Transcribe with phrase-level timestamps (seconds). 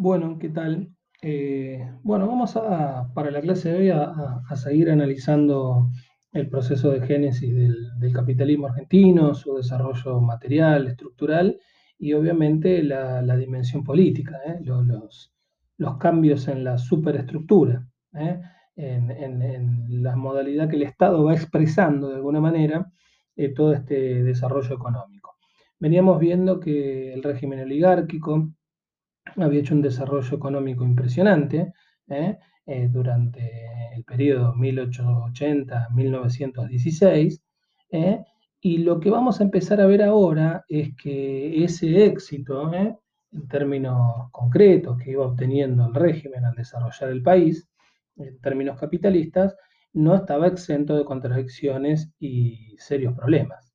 [0.00, 0.88] Bueno, ¿qué tal?
[1.22, 5.90] Eh, bueno, vamos a, para la clase de hoy a, seguir analizando
[6.32, 11.58] el proceso de génesis del, capitalismo argentino, su desarrollo material, estructural
[11.98, 14.58] y obviamente la, dimensión política, ¿eh?
[14.62, 15.32] Lo- Los,
[15.98, 18.40] cambios en la superestructura, ¿eh?
[18.76, 22.86] En, en- la modalidad que el Estado va expresando de alguna manera
[23.54, 25.36] todo este desarrollo económico.
[25.78, 28.50] Veníamos viendo que el régimen oligárquico,
[29.36, 31.72] había hecho un desarrollo económico impresionante
[32.08, 32.38] ¿eh?
[32.66, 33.40] Eh, durante
[33.94, 37.40] el periodo 1880-1916.
[37.92, 38.24] ¿eh?
[38.60, 42.98] Y lo que vamos a empezar a ver ahora es que ese éxito, en
[43.48, 47.68] términos concretos, que iba obteniendo el régimen al desarrollar el país,
[48.16, 49.56] en términos capitalistas,
[49.92, 53.72] no estaba exento de contradicciones y serios problemas.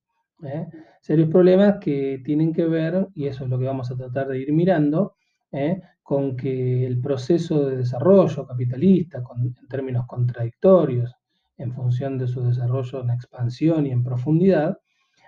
[1.01, 4.39] Serios problemas que tienen que ver, y eso es lo que vamos a tratar de
[4.39, 5.15] ir mirando,
[5.53, 5.81] ¿eh?
[6.01, 11.15] con que el proceso de desarrollo capitalista, en términos contradictorios,
[11.57, 14.79] en función de su desarrollo en expansión y en profundidad,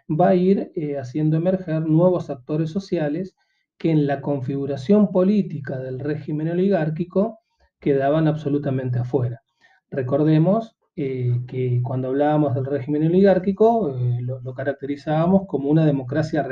[0.09, 3.35] va a ir eh, haciendo emerger nuevos actores sociales
[3.77, 7.39] que en la configuración política del régimen oligárquico
[7.79, 9.41] quedaban absolutamente afuera.
[9.89, 16.47] Recordemos eh, que cuando hablábamos del régimen oligárquico lo, caracterizábamos como una democracia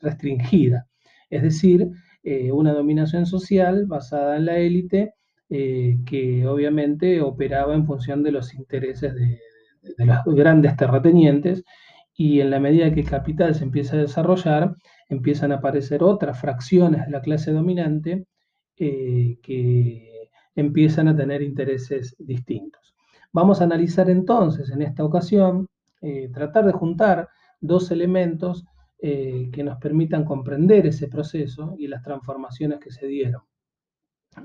[0.00, 0.86] restringida,
[1.28, 1.90] es decir,
[2.24, 5.14] eh, una dominación social basada en la élite
[5.48, 9.40] eh, que obviamente operaba en función de los intereses de,
[9.98, 11.64] los grandes terratenientes
[12.14, 14.76] y en la medida que el capital se empieza a desarrollar,
[15.08, 18.26] empiezan a aparecer otras fracciones de la clase dominante
[18.76, 22.94] eh, que empiezan a tener intereses distintos.
[23.32, 25.66] Vamos a analizar entonces en esta ocasión,
[26.32, 27.28] tratar de juntar
[27.60, 28.64] dos elementos
[29.04, 33.42] eh, que nos permitan comprender ese proceso y las transformaciones que se dieron.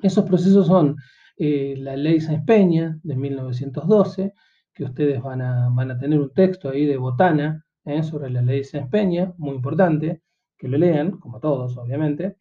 [0.02, 0.95] Esos procesos son
[1.38, 4.33] eh, la ley Sáenz Peña de 1912,
[4.73, 8.42] que ustedes van a, van a tener un texto ahí de Botana eh, sobre la
[8.42, 10.23] ley Sáenz Peña, muy importante,
[10.58, 12.37] que lo lean, como todos, obviamente.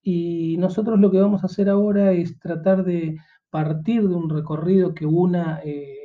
[0.00, 3.18] Y nosotros lo que vamos a hacer ahora es tratar de
[3.50, 5.98] partir de un recorrido que una eh,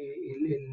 [0.46, 0.73] el,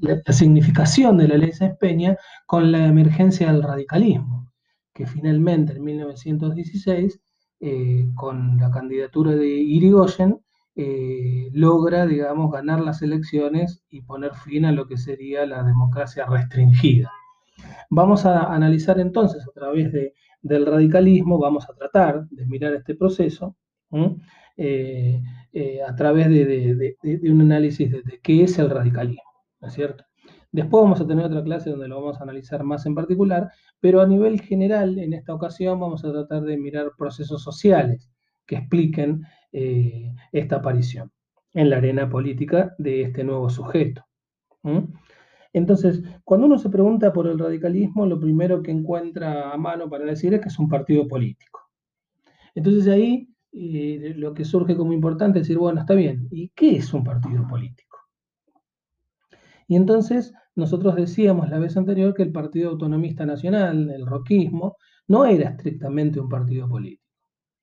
[0.00, 2.16] la, significación de la ley Sáenz Peña
[2.46, 4.50] con la emergencia del radicalismo,
[4.92, 7.20] que finalmente en 1916,
[7.60, 10.40] eh, con la candidatura de Irigoyen,
[10.76, 16.24] eh, logra, digamos, ganar las elecciones y poner fin a lo que sería la democracia
[16.26, 17.10] restringida.
[17.90, 22.94] Vamos a analizar entonces a través de, del radicalismo, vamos a tratar de mirar este
[22.94, 23.56] proceso
[24.56, 25.20] eh,
[25.86, 29.27] a través de, de, de, un análisis de, qué es el radicalismo,
[29.60, 30.04] ¿no es cierto?
[30.50, 34.00] Después vamos a tener otra clase donde lo vamos a analizar más en particular, pero
[34.00, 38.10] a nivel general, en esta ocasión vamos a tratar de mirar procesos sociales
[38.46, 41.12] que expliquen eh, esta aparición
[41.54, 44.04] en la arena política de este nuevo sujeto.
[45.52, 50.04] Entonces, cuando uno se pregunta por el radicalismo, lo primero que encuentra a mano para
[50.04, 51.60] decir es que es un partido político.
[52.54, 56.76] Entonces ahí eh, lo que surge como importante es decir, bueno, está bien, ¿y qué
[56.76, 57.87] es un partido político?
[59.68, 65.24] Y entonces nosotros decíamos la vez anterior que el Partido Autonomista Nacional, el roquismo, no
[65.26, 67.04] era estrictamente un partido político.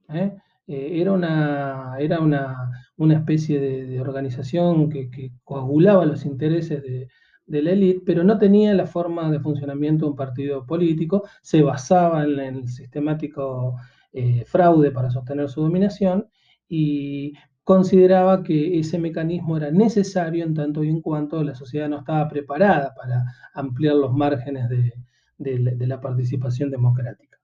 [0.09, 0.33] ¿eh?
[0.67, 7.07] Eh, era una, era una, una especie de, organización que, coagulaba los intereses de,
[7.47, 12.23] la élite, pero no tenía la forma de funcionamiento de un partido político, se basaba
[12.23, 13.75] en, en el sistemático
[14.13, 16.29] eh, fraude para sostener su dominación
[16.69, 17.33] y
[17.65, 22.29] consideraba que ese mecanismo era necesario en tanto y en cuanto la sociedad no estaba
[22.29, 27.39] preparada para ampliar los márgenes de, la participación democrática.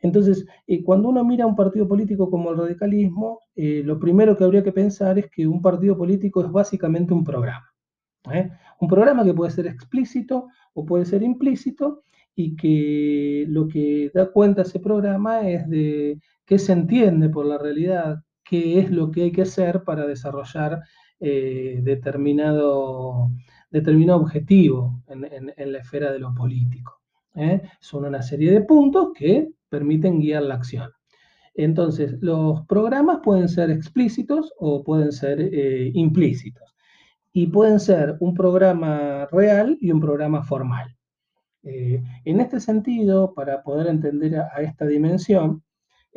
[0.00, 4.44] Entonces, eh, cuando uno mira un partido político como el radicalismo, eh, lo primero que
[4.44, 7.70] habría que pensar es que un partido político es básicamente un programa.
[8.32, 8.50] ¿eh?
[8.80, 12.02] Un programa que puede ser explícito o puede ser implícito
[12.34, 17.58] y que lo que da cuenta ese programa es de qué se entiende por la
[17.58, 20.80] realidad, qué es lo que hay que hacer para desarrollar
[21.18, 23.30] eh, determinado,
[23.70, 27.00] determinado objetivo en, en, la esfera de lo político.
[27.34, 27.62] ¿eh?
[27.80, 30.90] Son una serie de puntos que permiten guiar la acción.
[31.54, 36.76] Entonces, los programas pueden ser explícitos o pueden ser eh, implícitos
[37.32, 40.92] y pueden ser un programa real y un programa formal.
[41.68, 45.64] En este sentido, para poder entender a esta dimensión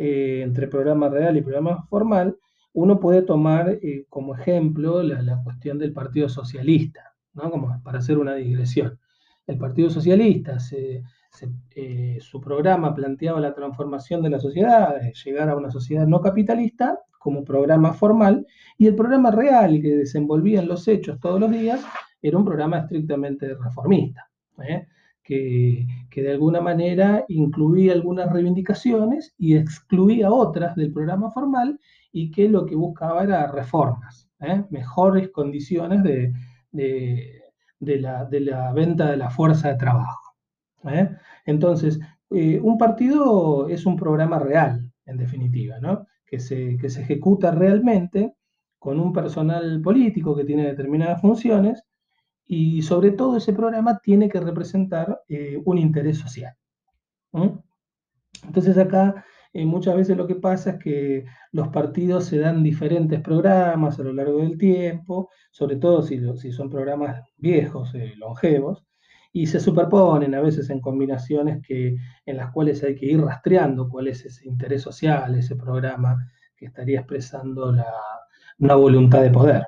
[0.01, 2.37] eh, entre programa real y programa formal,
[2.71, 7.51] uno puede tomar eh, como ejemplo la, cuestión del Partido Socialista, ¿no?
[7.51, 8.97] como para hacer una digresión.
[9.45, 15.69] El Partido Socialista, eh, su programa planteaba la transformación de la sociedad, llegar a una
[15.69, 18.47] sociedad no capitalista como programa formal,
[18.77, 21.85] y el programa real que desenvolvía en los hechos todos los días
[22.21, 24.29] era un programa estrictamente reformista.
[25.29, 31.79] Que, de alguna manera incluía algunas reivindicaciones y excluía otras del programa formal
[32.11, 34.63] y que lo que buscaba era reformas, ¿eh?
[34.71, 36.33] mejores condiciones de,
[36.71, 40.35] de, la, venta de la fuerza de trabajo.
[40.85, 41.09] ¿eh?
[41.45, 41.99] Entonces,
[42.31, 46.07] eh, un partido es un programa real, en definitiva, ¿no?
[46.25, 48.33] que, se, que se ejecuta realmente
[48.79, 51.83] con un personal político que tiene determinadas funciones
[52.51, 56.55] y sobre todo ese programa tiene que representar eh, un interés social.
[57.31, 57.63] ¿no?
[58.43, 59.23] Entonces acá
[59.53, 64.03] eh, muchas veces lo que pasa es que los partidos se dan diferentes programas a
[64.03, 68.83] lo largo del tiempo, sobre todo si, si son programas viejos, eh, longevos,
[69.31, 73.87] y se superponen a veces en combinaciones que, en las cuales hay que ir rastreando
[73.89, 76.17] cuál es ese interés social, ese programa
[76.55, 77.85] que estaría expresando la,
[78.57, 79.67] una voluntad de poder.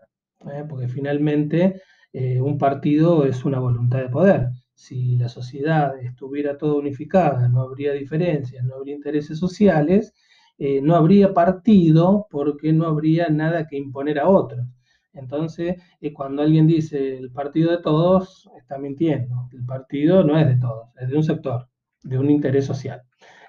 [0.52, 0.66] ¿eh?
[0.68, 1.80] Porque finalmente
[2.14, 4.50] eh, un partido es una voluntad de poder.
[4.74, 10.14] Si la sociedad estuviera toda unificada, no habría diferencias, no habría intereses sociales,
[10.58, 14.68] eh, no habría partido porque no habría nada que imponer a otros.
[15.14, 19.48] Entonces, eh, cuando alguien dice el partido de todos, está mintiendo.
[19.54, 21.68] El partido no es de todos, es de un sector,
[22.04, 23.02] de un interés social.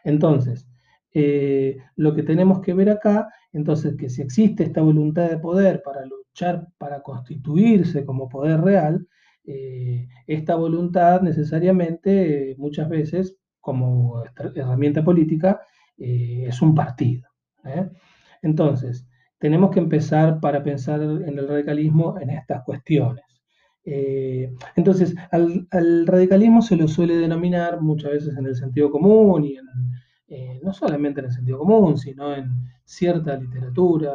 [0.05, 0.67] Entonces,
[1.97, 6.07] lo que tenemos que ver acá, entonces, que si existe esta voluntad de poder para
[6.79, 9.07] para constituirse como poder real,
[9.45, 14.23] eh, esta voluntad necesariamente, muchas veces, como
[14.55, 15.61] herramienta política,
[15.99, 17.29] eh, es un partido.
[17.65, 17.89] ¿eh?
[18.43, 19.07] Entonces,
[19.39, 23.25] tenemos que empezar para pensar en el radicalismo en estas cuestiones.
[23.85, 29.45] Eh, entonces, al, al, radicalismo se lo suele denominar muchas veces en el sentido común
[29.45, 29.67] y en,
[30.29, 32.51] eh, no solamente en el sentido común, sino en
[32.85, 34.13] cierta literatura,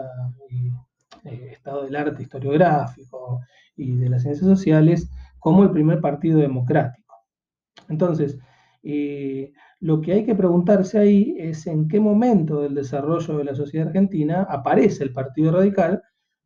[1.24, 3.42] eh, estado del arte historiográfico
[3.76, 5.10] y de las ciencias sociales,
[5.40, 7.16] como el primer partido democrático.
[7.90, 8.38] Entonces,
[8.84, 13.56] eh, lo que hay que preguntarse ahí es en qué momento del desarrollo de la
[13.56, 16.02] sociedad argentina aparece el Partido Radical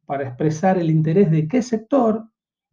[0.06, 2.26] para expresar el interés de qué sector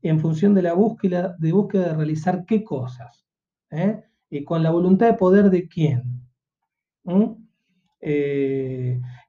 [0.03, 3.27] en función de la búsqueda de, búsqueda de realizar qué cosas.
[3.71, 4.03] ¿eh?
[4.31, 6.03] Y con la voluntad de poder de quién.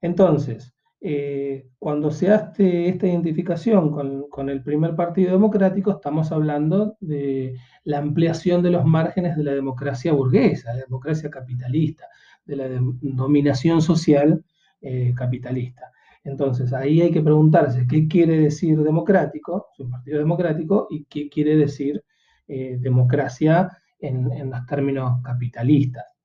[0.01, 3.91] Entonces, eh, cuando se hace esta identificación
[4.29, 7.55] con, el primer partido democrático, estamos hablando de
[7.85, 12.05] la ampliación de los márgenes de la democracia burguesa, de la democracia capitalista,
[12.45, 12.67] de la
[13.01, 14.43] dominación social
[14.81, 15.91] eh, capitalista.
[16.25, 21.55] Entonces, ahí hay que preguntarse qué quiere decir democrático, un partido democrático, y qué quiere
[21.55, 22.03] decir
[22.47, 23.69] eh, democracia
[24.01, 26.18] en los términos capitalistas.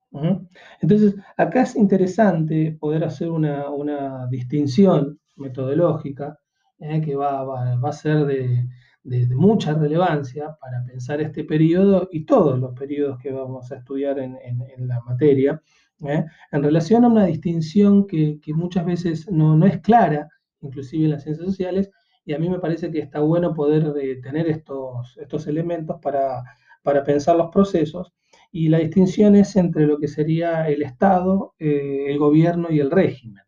[0.81, 6.39] Entonces, acá es interesante poder hacer una, una distinción metodológica
[6.79, 8.67] eh, que va, va, va, a ser de,
[9.03, 14.19] de, mucha relevancia para pensar este periodo y todos los periodos que vamos a estudiar
[14.19, 15.61] en, en, en la materia,
[16.05, 16.25] ¿eh?
[16.51, 20.29] en relación a una distinción que, que muchas veces no, no, es clara,
[20.61, 21.91] inclusive en las ciencias sociales,
[22.25, 26.43] y a mí me parece que está bueno poder eh, tener estos, estos elementos para,
[26.81, 28.11] para pensar los procesos
[28.55, 32.89] y la distinción es entre lo que sería el Estado, eh, el gobierno y el
[32.89, 33.43] régimen.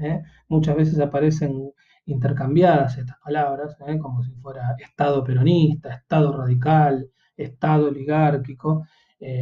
[0.00, 0.22] ¿eh?
[0.48, 1.70] Muchas veces aparecen
[2.06, 3.98] intercambiadas estas palabras, ¿eh?
[3.98, 8.86] como si fuera Estado peronista, Estado radical, Estado oligárquico.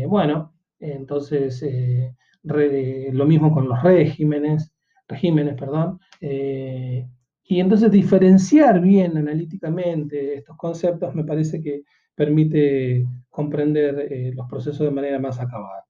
[0.08, 1.64] Bueno, entonces
[2.42, 4.74] lo mismo con los regímenes,
[5.06, 6.00] regímenes, perdón.
[6.20, 11.84] Y entonces diferenciar bien analíticamente estos conceptos me parece que
[12.14, 15.86] permite comprender eh, los procesos de manera más acabada.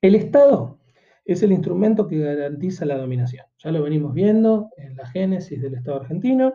[0.00, 0.78] El Estado
[1.24, 3.46] es el instrumento que garantiza la dominación.
[3.58, 6.54] Ya lo venimos viendo en la génesis del Estado argentino,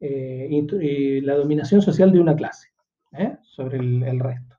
[0.00, 2.68] eh, y, y la dominación social de una clase
[3.12, 3.36] ¿eh?
[3.42, 4.56] sobre el, resto.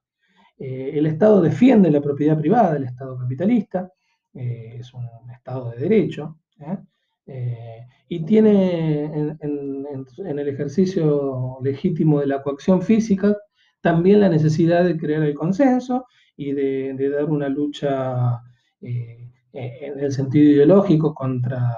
[0.58, 3.92] Eh, el Estado defiende la propiedad privada, el Estado capitalista,
[4.34, 6.38] eh, es un Estado de derecho,
[8.10, 13.38] y tiene en, en, en el ejercicio legítimo de la coacción física
[13.82, 16.06] también la necesidad de crear el consenso
[16.36, 18.42] y de, dar una lucha
[18.82, 21.76] eh, en el sentido ideológico contra,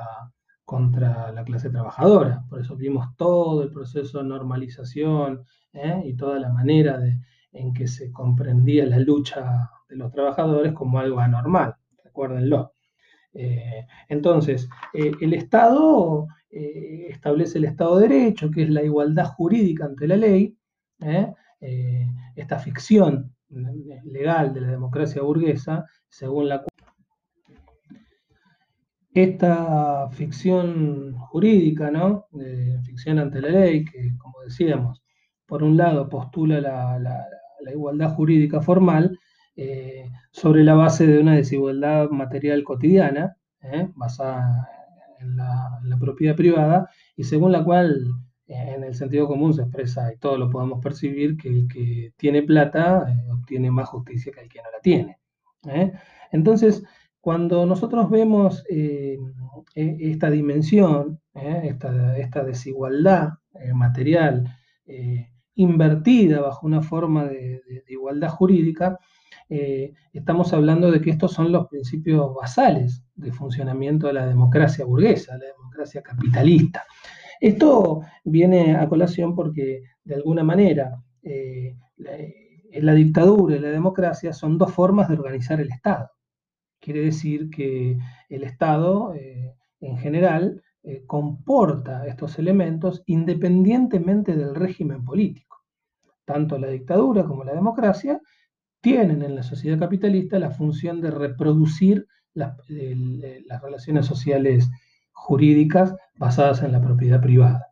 [0.66, 2.44] contra la clase trabajadora.
[2.50, 5.44] Por eso vimos todo el proceso de normalización
[5.74, 6.02] ¿eh?
[6.06, 7.20] y toda la manera de,
[7.54, 12.74] en que se comprendía la lucha de los trabajadores como algo anormal, recuérdenlo.
[13.34, 20.08] Eh, entonces, el Estado establece el Estado de Derecho, que es la igualdad jurídica ante
[20.08, 20.58] la ley,
[21.62, 22.08] ¿eh?
[22.36, 23.34] esta ficción
[24.06, 26.72] legal de la democracia burguesa, según la cual
[29.14, 32.28] esta ficción jurídica, ¿no?
[32.84, 35.02] Ficción ante la ley, que como decíamos,
[35.46, 37.28] por un lado postula la,
[37.74, 39.20] igualdad jurídica formal
[39.56, 43.90] eh, sobre la base de una desigualdad material cotidiana, ¿eh?
[43.96, 44.68] basada
[45.20, 48.08] en la, propiedad privada, y según la cual
[48.52, 52.44] en el sentido común se expresa, y todos lo podemos percibir, que el que tiene
[52.44, 55.18] plata obtiene más justicia que el que no la tiene.
[56.32, 56.84] Entonces,
[57.22, 59.18] cuando nosotros vemos eh,
[59.76, 61.78] e, esta dimensión, eh,
[62.20, 64.44] esta, desigualdad eh, material
[65.56, 68.98] invertida bajo una forma de, igualdad jurídica,
[69.48, 75.38] estamos hablando de que estos son los principios basales de funcionamiento de la democracia burguesa,
[75.38, 76.86] la democracia capitalista.
[77.42, 81.04] Esto viene a colación porque, de alguna manera,
[82.80, 86.10] la dictadura y la democracia son dos formas de organizar el Estado.
[86.80, 87.98] Quiere decir que
[88.30, 95.58] el Estado, eh, en general, eh, comporta estos elementos independientemente del régimen político.
[96.26, 98.20] Tanto la dictadura como la democracia
[98.82, 102.56] tienen en la sociedad capitalista la función de reproducir las
[103.62, 104.70] relaciones sociales
[105.22, 107.68] jurídicas basadas en la propiedad privada.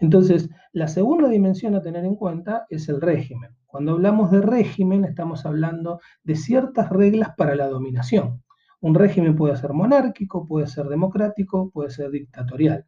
[0.00, 3.50] Entonces, la segunda dimensión a tener en cuenta es el régimen.
[3.66, 8.42] Cuando hablamos de régimen, estamos hablando de ciertas reglas para la dominación.
[8.80, 12.84] Un régimen puede ser monárquico, puede ser democrático, puede ser dictatorial.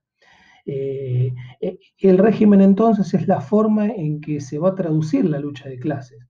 [0.66, 5.38] Eh, eh, el régimen entonces es la forma en que se va a traducir la
[5.38, 6.26] lucha de clases,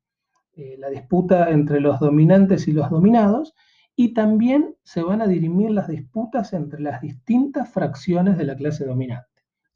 [0.56, 3.54] eh, la disputa entre los dominantes y los dominados,
[3.96, 8.84] y también se van a dirimir las disputas entre las distintas fracciones de la clase
[8.84, 9.28] dominante.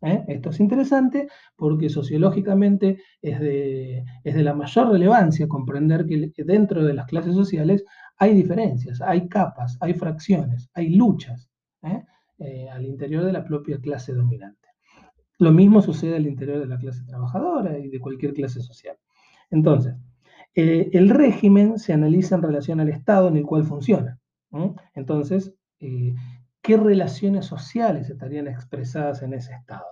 [0.03, 0.25] ¿eh?
[0.29, 7.07] Esto es interesante porque sociológicamente es de, la mayor relevancia comprender que dentro de las
[7.07, 7.85] clases sociales
[8.17, 11.49] hay diferencias, hay capas, hay fracciones, hay luchas
[11.83, 12.03] ¿eh?
[12.39, 14.69] Eh, al interior de la propia clase dominante.
[15.39, 18.97] Lo mismo sucede al interior de la clase trabajadora y de cualquier clase social.
[19.51, 19.95] Entonces,
[20.55, 24.19] el régimen se analiza en relación al Estado en el cual funciona.
[24.95, 29.87] Entonces, qué relaciones sociales estarían expresadas en ese estado.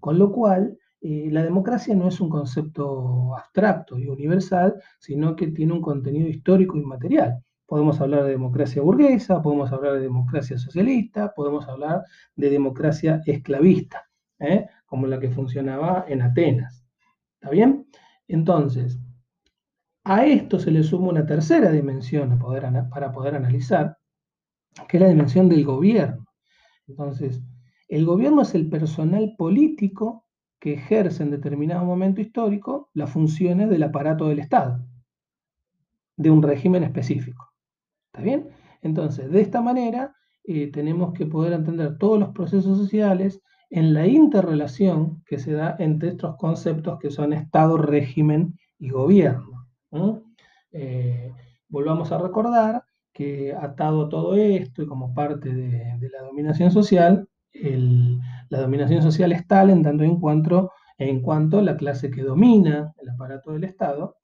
[0.00, 5.48] Con lo cual, eh, la democracia no es un concepto abstracto y universal, sino que
[5.48, 7.42] tiene un contenido histórico y material.
[7.66, 12.04] Podemos hablar de democracia burguesa, podemos hablar de democracia socialista, podemos hablar
[12.36, 14.08] de democracia esclavista,
[14.38, 14.66] ¿eh?
[14.86, 16.86] como la que funcionaba en Atenas.
[17.34, 17.86] ¿Está bien?
[18.28, 18.98] Entonces,
[20.04, 22.38] a esto se le suma una tercera dimensión
[22.90, 23.96] para poder analizar,
[24.88, 26.26] que es la dimensión del gobierno.
[26.86, 27.42] Entonces,
[27.88, 30.26] el gobierno es el personal político
[30.60, 34.86] que ejerce en determinado momento histórico las funciones del aparato del Estado,
[36.16, 37.52] de un régimen específico.
[38.12, 38.50] ¿Está bien?
[38.82, 44.06] Entonces, de esta manera, eh, tenemos que poder entender todos los procesos sociales en la
[44.06, 49.53] interrelación que se da entre estos conceptos que son Estado, régimen y gobierno.
[50.72, 51.32] Eh,
[51.68, 57.28] volvamos a recordar que atado a todo esto y como parte de, la dominación social,
[57.52, 62.92] la dominación social es tal en tanto en cuanto, en cuanto la clase que domina
[63.00, 64.16] el aparato del Estado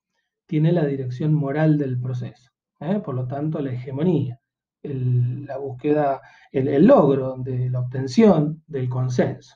[0.46, 2.50] tiene la dirección moral del proceso.
[2.80, 3.00] ¿eh?
[3.04, 4.40] Por lo tanto, la hegemonía,
[4.82, 9.54] la búsqueda, el, logro de la obtención del consenso.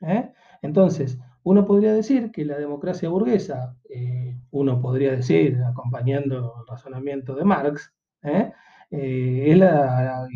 [0.00, 0.32] ¿eh?
[0.62, 7.34] Entonces, uno podría decir que la democracia burguesa, eh, uno podría decir, acompañando el razonamiento
[7.34, 8.52] de Marx, ¿eh?
[8.90, 10.28] Eh, es, la,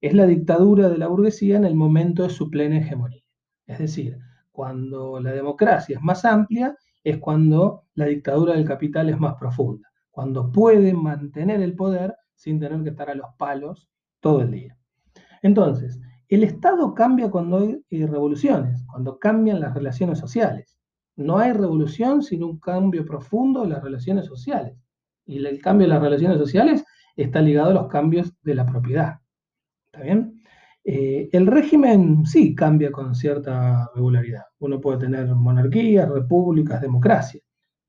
[0.00, 3.22] es la dictadura de la burguesía en el momento de su plena hegemonía.
[3.66, 4.18] Es decir,
[4.50, 9.88] cuando la democracia es más amplia, es cuando la dictadura del capital es más profunda,
[10.10, 13.90] cuando puede mantener el poder sin tener que estar a los palos
[14.20, 14.76] todo el día.
[15.42, 20.78] Entonces, el Estado cambia cuando hay eh, revoluciones, cuando cambian las relaciones sociales.
[21.16, 24.78] No hay revolución sin un cambio profundo de las relaciones sociales.
[25.26, 26.84] Y el cambio de las relaciones sociales
[27.16, 29.18] está ligado a los cambios de la propiedad.
[29.92, 30.40] ¿Está bien?
[30.84, 34.44] Eh, el régimen sí cambia con cierta regularidad.
[34.60, 37.40] Uno puede tener monarquías, repúblicas, democracia.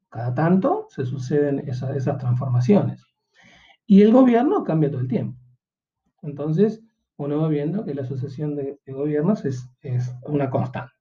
[0.10, 3.05] Cada tanto se suceden esas, transformaciones.
[3.86, 5.39] Y el gobierno cambia todo el tiempo.
[6.21, 6.81] Entonces,
[7.22, 9.68] uno va viendo que la sucesión de, gobiernos es,
[10.24, 10.92] una constante.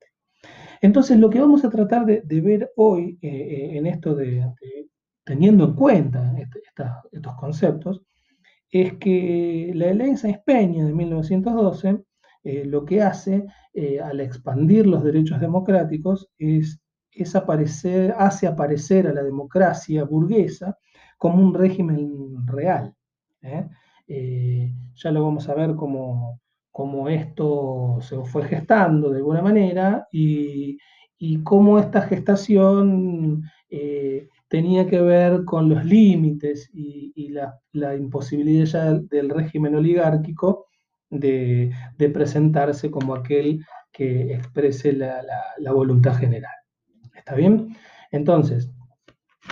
[0.81, 4.47] Entonces, lo que vamos a tratar de, ver hoy eh, eh, en esto de,
[5.25, 6.61] teniendo en cuenta este,
[7.13, 8.03] estos conceptos,
[8.71, 12.05] es que la ley Sáenz Peña de 1912
[12.43, 13.47] eh, lo que hace
[14.03, 16.81] al expandir los derechos democráticos es,
[17.35, 20.79] aparecer, hace aparecer a la democracia burguesa
[21.19, 22.95] como un régimen real.
[24.95, 26.41] Ya lo vamos a ver como,
[26.71, 30.79] cómo esto se fue gestando de alguna manera y,
[31.45, 39.29] cómo esta gestación eh, tenía que ver con los límites y, la, imposibilidad ya del
[39.31, 40.67] régimen oligárquico
[41.11, 41.71] de,
[42.13, 46.55] presentarse como aquel que exprese la voluntad general.
[47.15, 47.77] ¿Está bien?
[48.11, 48.71] Entonces,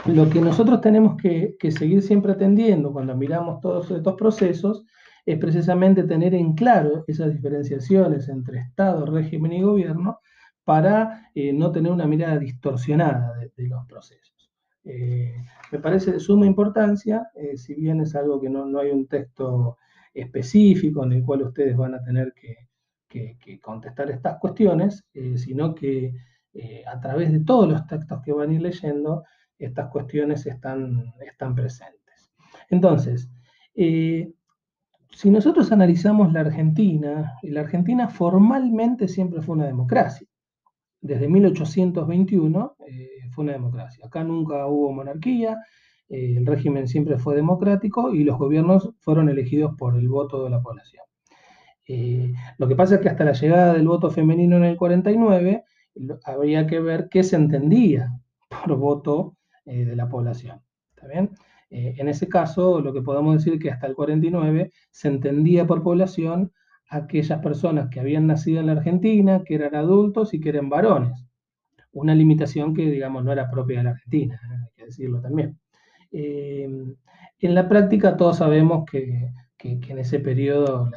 [0.06, 4.84] lo que nosotros tenemos que, seguir siempre atendiendo cuando miramos todos estos procesos
[5.26, 10.20] es precisamente tener en claro esas diferenciaciones entre Estado, régimen y gobierno
[10.64, 14.50] para eh, no tener una mirada distorsionada de, los procesos.
[14.84, 15.34] Eh,
[15.72, 19.76] me parece de suma importancia, eh, si bien es algo que no, hay un texto
[20.14, 22.56] específico en el cual ustedes van a tener que,
[23.08, 25.04] que contestar estas cuestiones,
[25.36, 26.12] sino que
[26.86, 29.24] a través de todos los textos que van a ir leyendo,
[29.58, 32.30] estas cuestiones están, están presentes.
[32.70, 33.30] Entonces,
[33.74, 34.32] eh,
[35.10, 40.26] si nosotros analizamos la Argentina, la Argentina formalmente siempre fue una democracia.
[41.00, 44.06] Desde 1821 eh, fue una democracia.
[44.06, 45.58] Acá nunca hubo monarquía,
[46.08, 50.50] eh, el régimen siempre fue democrático y los gobiernos fueron elegidos por el voto de
[50.50, 51.04] la población.
[52.58, 55.64] lo que pasa es que hasta la llegada del voto femenino en el 49,
[56.24, 58.12] habría que ver qué se entendía
[58.48, 59.37] por voto
[59.68, 60.62] eh, de la población.
[60.96, 61.06] ¿Está?
[61.70, 65.82] Eh, en ese caso, lo que podemos decir que hasta el 49 se entendía por
[65.82, 66.52] población
[66.88, 71.22] aquellas personas que habían nacido en la Argentina, que eran adultos y que eran varones.
[71.92, 74.54] Una limitación que, digamos, no era propia de la Argentina, ¿eh?
[74.54, 75.58] hay que decirlo también.
[76.12, 79.30] en la práctica todos sabemos que,
[79.62, 80.88] en ese periodo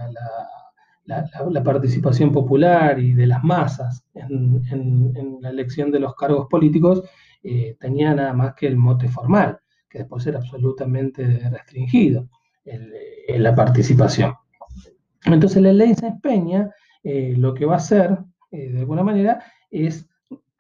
[1.06, 7.04] la, participación popular y de las masas en la elección de los cargos políticos
[7.44, 12.30] eh, tenía nada más que el mote formal, que después era absolutamente restringido
[12.64, 14.34] en la participación.
[15.26, 16.70] Entonces la ley Sáenz Peña
[17.04, 18.18] eh, lo que va a hacer,
[18.52, 20.08] eh, de alguna manera, es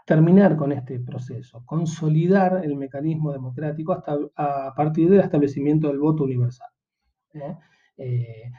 [0.05, 6.23] terminar con este proceso, consolidar el mecanismo democrático hasta, a partir del establecimiento del voto
[6.23, 6.67] universal.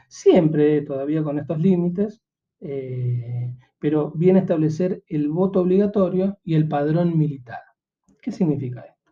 [0.07, 2.21] siempre todavía con estos límites,
[3.79, 7.59] pero viene a establecer el voto obligatorio y el padrón militar.
[8.23, 9.11] ¿Qué significa esto?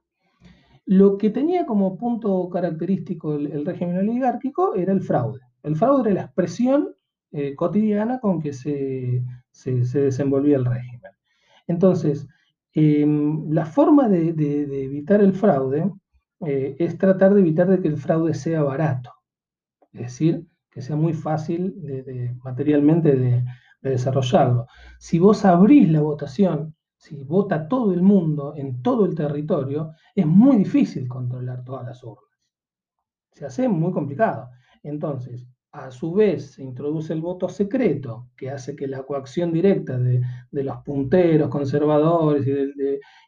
[0.85, 5.41] Lo que tenía como punto característico el, régimen oligárquico era el fraude.
[5.63, 6.95] El fraude era la expresión
[7.33, 9.21] eh, cotidiana con que se,
[9.63, 11.11] desenvolvía el régimen.
[11.67, 12.25] Entonces,
[12.73, 15.91] em, la forma de, evitar el fraude
[16.45, 19.11] eh, es tratar de evitar de que el fraude sea barato,
[19.91, 21.75] es decir, que sea muy fácil
[22.43, 23.43] materialmente de,
[23.81, 24.67] desarrollarlo.
[24.99, 30.27] Si vos abrís la votación si vota todo el mundo en todo el territorio, es
[30.27, 32.29] muy difícil controlar todas las urnas.
[33.31, 34.49] Se hace muy complicado.
[34.83, 39.97] Entonces, a su vez, se introduce el voto secreto, que hace que la coacción directa
[39.97, 42.45] de, los punteros conservadores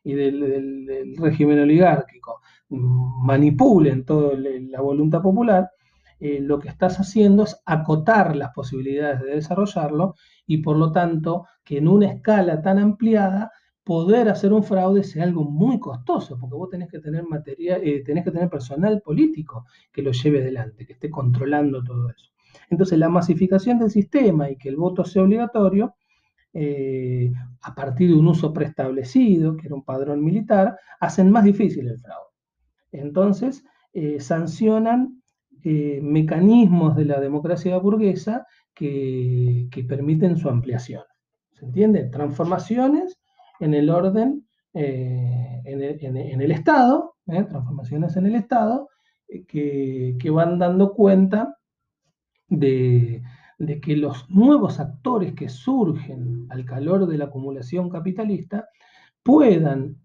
[0.03, 5.67] y del, régimen oligárquico manipulen toda la voluntad popular,
[6.19, 10.13] eh, lo que estás haciendo es acotar las posibilidades de desarrollarlo
[10.45, 13.51] y por lo tanto que en una escala tan ampliada
[13.84, 18.02] poder hacer un fraude sea algo muy costoso, porque vos tenés que tener materia, eh,
[18.06, 22.32] tenés que tener personal político que lo lleve adelante, que esté controlando todo eso.
[22.69, 25.96] Entonces, la masificación del sistema y que el voto sea obligatorio,
[26.54, 31.88] eh, a partir de un uso preestablecido, que era un padrón militar, hacen más difícil
[31.88, 32.30] el fraude.
[32.91, 35.19] Entonces, eh, sancionan
[35.65, 41.04] mecanismos de la democracia burguesa que, que permiten su ampliación.
[41.54, 42.04] ¿Se entiende?
[42.04, 43.17] Transformaciones
[43.59, 47.43] en el orden, eh, en, el, Estado, ¿eh?
[47.43, 48.89] transformaciones en el Estado,
[49.27, 51.57] eh, que, van dando cuenta
[52.47, 53.21] de,
[53.81, 58.67] que los nuevos actores que surgen al calor de la acumulación capitalista
[59.21, 59.97] puedan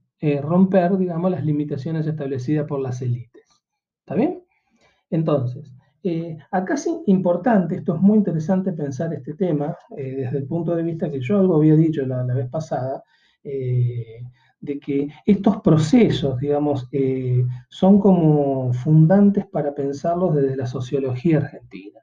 [0.42, 3.46] romper, digamos, las limitaciones establecidas por las élites.
[4.00, 4.42] ¿Está bien?
[5.10, 5.72] Entonces,
[6.50, 11.10] acá es importante, esto es muy interesante pensar este tema desde el punto de vista
[11.10, 13.02] que yo algo había dicho la vez pasada,
[13.44, 14.22] eh,
[14.60, 22.00] de que estos procesos, digamos, eh, son como fundantes para pensarlos desde la sociología argentina.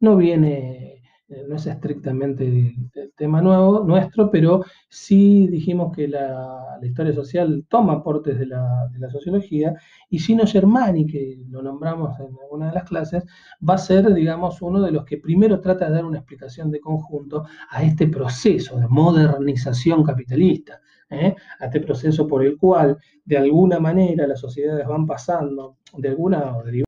[0.00, 7.14] No viene no es estrictamente el, tema nuevo nuestro, pero sí dijimos que la, historia
[7.14, 9.74] social toma aportes de la, sociología,
[10.10, 13.24] y Gino Germani, que lo nombramos en alguna de las clases,
[13.66, 16.80] va a ser, digamos, uno de los que primero trata de dar una explicación de
[16.80, 21.34] conjunto a este proceso de modernización capitalista, ¿eh?
[21.60, 26.56] a este proceso por el cual, de alguna manera, las sociedades van pasando, de alguna
[26.56, 26.86] o de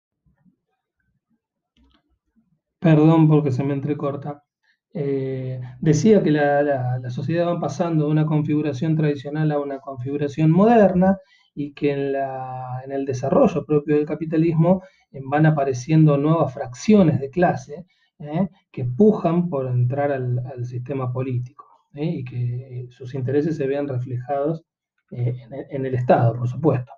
[2.80, 4.42] Perdón porque se me entrecorta.
[5.80, 11.18] decía que la, sociedad va pasando de una configuración tradicional a una configuración moderna
[11.54, 12.14] y que en,
[12.84, 14.82] en el desarrollo propio del capitalismo
[15.24, 17.86] van apareciendo nuevas fracciones de clase
[18.72, 21.68] que pujan por entrar al sistema político.
[21.94, 22.04] ¿eh?
[22.04, 24.62] y que sus intereses se vean reflejados
[25.10, 25.34] eh,
[25.70, 26.92] en, el Estado, por supuesto.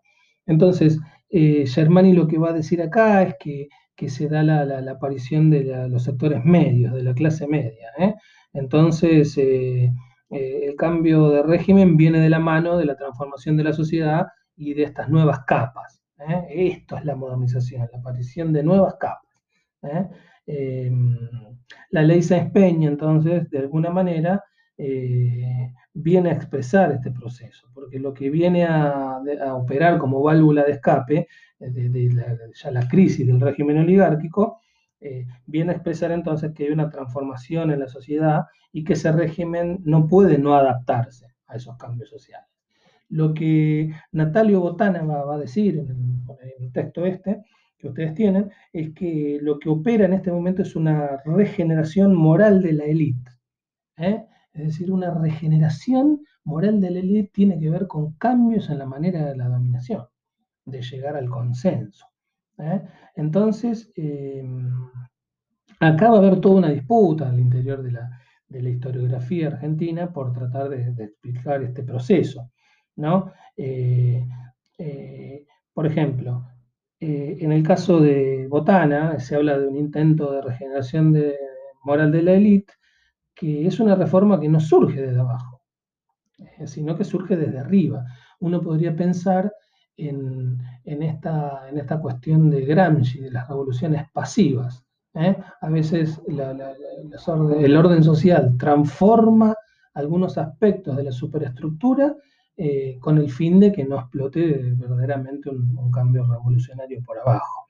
[0.47, 0.99] Entonces,
[1.31, 3.69] eh, Germani lo que va a decir acá es que,
[4.09, 7.89] se da la, aparición de los sectores medios, de la clase media.
[8.53, 14.27] Entonces, el cambio de régimen viene de la mano de la transformación de la sociedad
[14.57, 16.03] y de estas nuevas capas.
[16.49, 19.31] Esto es la modernización, la aparición de nuevas capas.
[20.47, 21.17] Em,
[21.91, 24.43] la ley Sáenz Peña, entonces, de alguna manera,
[24.83, 29.21] eh, viene a expresar este proceso, porque lo que viene a,
[29.55, 34.61] operar como válvula de escape eh, de, la, ya la crisis del régimen oligárquico,
[34.99, 39.12] eh, viene a expresar entonces que hay una transformación en la sociedad y que ese
[39.12, 42.49] régimen no puede no adaptarse a esos cambios sociales.
[43.11, 46.25] Lo que Natalio Botana va, a decir en
[46.59, 47.43] el texto este,
[47.77, 52.62] que ustedes tienen, es que lo que opera en este momento es una regeneración moral
[52.62, 53.31] de la élite.
[53.99, 54.25] ¿eh?
[54.53, 58.87] Es decir, una regeneración moral de la élite tiene que ver con cambios en la
[58.87, 60.07] manera de la dominación,
[60.65, 62.07] de llegar al consenso.
[62.59, 62.83] ¿eh?
[63.15, 64.45] Entonces, eh,
[65.79, 70.69] acá va a haber toda una disputa al interior de la, historiografía argentina por tratar
[70.69, 72.51] de, explicar este proceso.
[72.97, 73.33] ¿no?
[73.57, 74.27] Eh,
[75.73, 76.47] por ejemplo,
[76.99, 81.37] en el caso de Botana, se habla de un intento de regeneración de,
[81.85, 82.75] moral de la élite,
[83.40, 85.62] que es una reforma que no surge desde abajo,
[86.37, 88.05] eh, sino que surge desde arriba.
[88.40, 89.50] Uno podría pensar
[89.96, 94.85] en, esta, en esta, cuestión de Gramsci, de las revoluciones pasivas.
[95.14, 95.35] ¿eh?
[95.62, 99.55] A veces el orden social transforma
[99.94, 102.14] algunos aspectos de la superestructura
[102.59, 107.66] eh, con el fin de que no explote verdaderamente un, cambio revolucionario por abajo.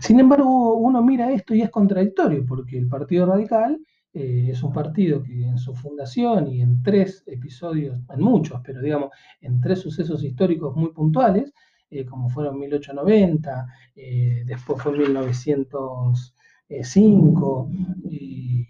[0.00, 3.78] sin embargo, uno mira esto y es contradictorio, porque el Partido Radical
[4.12, 8.80] eh, es un partido que en su fundación y en tres episodios, en muchos, pero
[8.82, 11.52] digamos, en tres sucesos históricos muy puntuales,
[11.90, 17.70] eh, como fueron 1890, eh, después fue 1905,
[18.04, 18.66] y,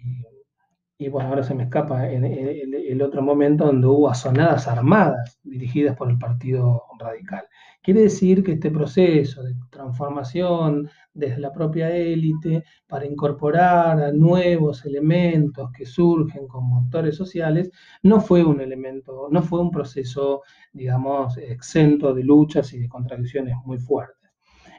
[0.97, 5.95] y, bueno, ahora se me escapa en, el otro momento donde hubo asonadas armadas dirigidas
[5.97, 7.45] por el Partido Radical.
[7.83, 14.85] Quiere decir que este proceso de transformación desde la propia élite para incorporar a nuevos
[14.85, 17.71] elementos que surgen como motores sociales
[18.03, 23.55] no fue un elemento, no fue un proceso, digamos, exento de luchas y de contradicciones
[23.65, 24.29] muy fuertes.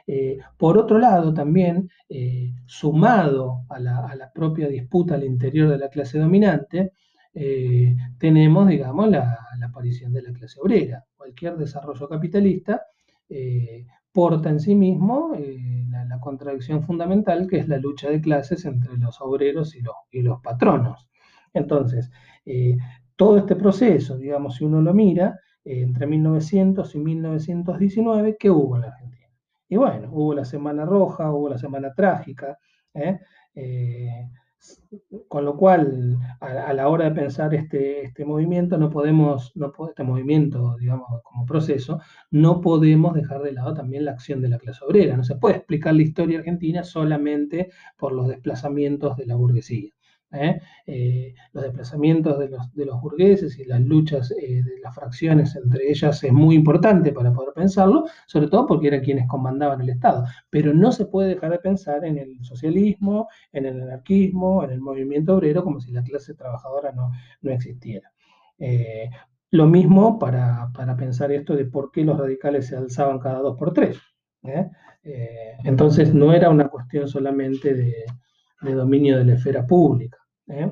[0.07, 5.89] Eh, por otro lado, también, eh, sumado a la, propia disputa al interior de la
[5.89, 6.93] clase dominante,
[7.33, 11.05] eh, tenemos, digamos, la, aparición de la clase obrera.
[11.15, 12.81] Cualquier desarrollo capitalista
[13.29, 18.65] eh, porta en sí mismo eh, la, contradicción fundamental que es la lucha de clases
[18.65, 21.09] entre los obreros y los, y los patronos.
[21.53, 22.11] Entonces,
[22.45, 22.77] eh,
[23.15, 28.81] todo este proceso, digamos, si uno lo mira, entre 1900 y 1919, ¿qué hubo en
[28.81, 29.27] la Argentina?
[29.69, 32.57] Y bueno, hubo la Semana Roja, hubo la Semana Trágica,
[35.27, 40.03] con lo cual, a, la hora de pensar este, este movimiento, no podemos, no, este
[40.03, 41.99] movimiento, digamos, como proceso,
[42.31, 45.17] no podemos dejar de lado también la acción de la clase obrera.
[45.17, 49.91] No se puede explicar la historia argentina solamente por los desplazamientos de la burguesía.
[50.33, 50.59] ¿Eh?
[50.85, 55.89] Eh, los desplazamientos de los, de burgueses y las luchas eh, de las fracciones entre
[55.89, 60.25] ellas es muy importante para poder pensarlo, sobre todo porque eran quienes comandaban el Estado.
[60.49, 64.81] Pero no se puede dejar de pensar en el socialismo, en el anarquismo, en el
[64.81, 68.11] movimiento obrero, como si la clase trabajadora no, no existiera.
[69.51, 73.57] lo mismo para, para, pensar esto de por qué los radicales se alzaban cada dos
[73.57, 73.97] por tres.
[75.63, 78.05] entonces no era una cuestión solamente de
[78.71, 80.22] dominio de la esfera pública.
[80.47, 80.71] ¿Eh?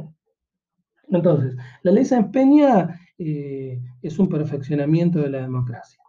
[1.10, 6.02] Entonces, la ley se empeña eh, es un perfeccionamiento de la democracia,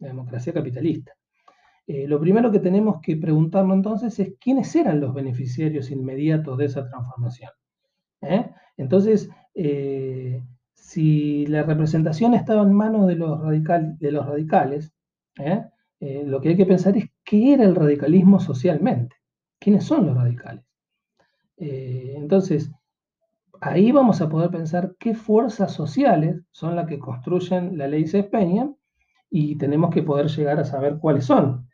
[0.00, 1.12] la democracia capitalista.
[1.86, 6.66] Eh, lo primero que tenemos que preguntarnos entonces es quiénes eran los beneficiarios inmediatos de
[6.66, 7.50] esa transformación.
[8.76, 9.30] Entonces,
[10.74, 13.40] si la representación estaba en manos de los,
[13.98, 14.92] de los radicales,
[16.00, 19.16] lo que hay que pensar es qué era el radicalismo socialmente,
[19.58, 20.64] quiénes son los radicales.
[21.56, 22.70] entonces,
[23.60, 28.70] ahí vamos a poder pensar qué fuerzas sociales son las que construyen la ley Peña
[29.30, 31.68] y tenemos que poder llegar a saber cuáles son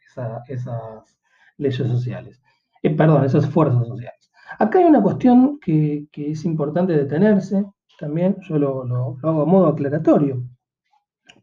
[0.49, 1.17] esas
[1.57, 2.43] leyes sociales.
[2.83, 4.31] Eh, perdón, esas fuerzas sociales.
[4.59, 7.65] Acá hay una cuestión que, es importante detenerse,
[7.99, 10.45] también yo lo, lo, hago a modo aclaratorio,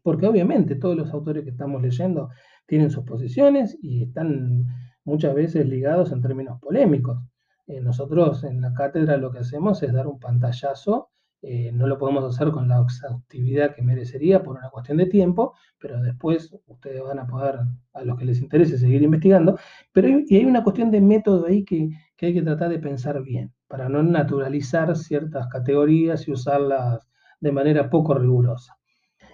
[0.02, 2.30] porque obviamente todos los autores que estamos leyendo
[2.66, 4.66] tienen sus posiciones y están
[5.04, 7.18] muchas veces ligados en términos polémicos.
[7.66, 11.12] Eh, nosotros en la cátedra lo que hacemos es dar un pantallazo
[11.44, 15.54] eh, no lo podemos hacer con la exhaustividad que merecería por una cuestión de tiempo,
[15.80, 17.58] pero después ustedes van a poder,
[17.94, 19.58] a los que les interese, seguir investigando.
[19.92, 23.88] Pero hay, una cuestión de método ahí que, hay que tratar de pensar bien, para
[23.88, 27.08] no naturalizar ciertas categorías y usarlas
[27.40, 28.78] de manera poco rigurosa.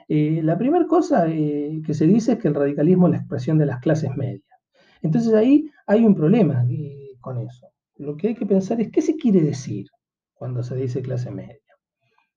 [0.09, 3.67] Eh, la primera cosa que se dice es que el radicalismo es la expresión de
[3.67, 4.43] las clases medias.
[5.03, 6.65] Entonces ahí hay un problema
[7.21, 7.69] con eso.
[7.99, 9.87] Lo que hay que pensar es qué se quiere decir
[10.35, 11.59] cuando se dice clase media.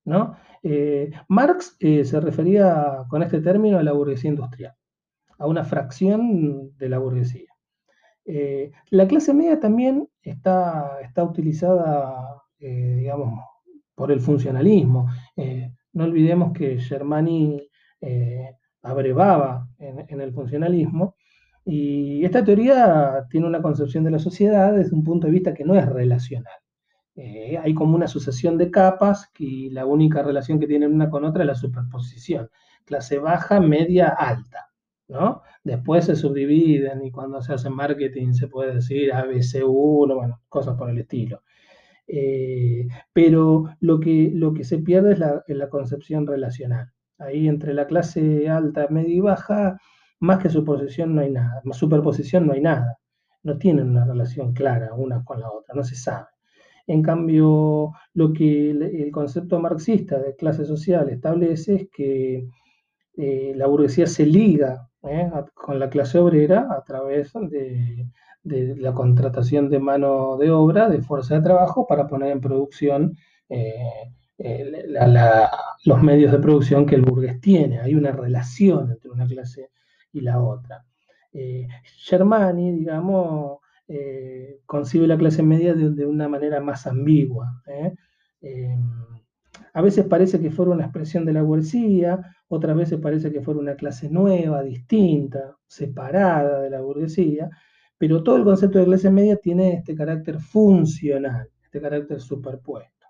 [0.06, 0.36] ¿no?
[0.64, 4.74] Eh, Marx eh, se refería con este término a la burguesía industrial,
[5.38, 7.50] a una fracción de la burguesía.
[8.26, 13.40] Eh, la clase media también está, está utilizada, digamos,
[13.96, 15.08] por el funcionalismo.
[15.94, 17.68] no olvidemos que Germani
[18.84, 21.16] abrevaba en, el funcionalismo
[21.74, 25.64] y esta teoría tiene una concepción de la sociedad desde un punto de vista que
[25.64, 26.54] no es relacional.
[27.16, 31.24] Eh, hay como una sucesión de capas y la única relación que tienen una con
[31.24, 32.50] otra es la superposición.
[32.84, 34.68] Clase baja, media, alta.
[35.08, 35.44] ¿no?
[35.64, 40.90] Después se subdividen y cuando se hace marketing se puede decir ABC1, bueno, cosas por
[40.90, 41.42] el estilo.
[42.06, 46.92] Eh, pero lo que, lo que se pierde es la, la, concepción relacional.
[47.18, 49.78] Ahí entre la clase alta, media y baja,
[50.22, 51.62] más que superposición no hay nada.
[51.72, 52.98] Superposición no hay nada.
[53.44, 56.28] No tienen una relación clara una con la otra, no se sabe.
[56.88, 62.48] En cambio, lo que el, concepto marxista de clase social establece es que
[63.18, 65.30] eh, la burguesía se liga ¿eh?
[65.54, 68.08] con la clase obrera a través de,
[68.44, 73.18] la contratación de mano de obra, de fuerza de trabajo, para poner en producción
[73.50, 73.74] eh,
[75.86, 77.80] los medios de producción que el burgués tiene.
[77.80, 79.70] Hay una relación entre una clase
[80.14, 80.86] y la otra.
[82.06, 83.62] Germani, digamos,
[83.94, 87.62] eh, concibe la clase media de, una manera más ambigua.
[87.68, 87.94] ¿eh?
[88.42, 88.78] Eh,
[89.74, 93.60] a veces parece que fuera una expresión de la burguesía, otras veces parece que fuera
[93.60, 97.50] una clase nueva, distinta, separada de la burguesía,
[97.98, 103.08] pero todo el concepto de clase media tiene este carácter funcional, este carácter superpuesto.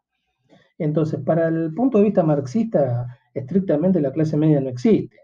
[0.79, 5.17] Entonces, para el punto de vista marxista, estrictamente la clase media no existe.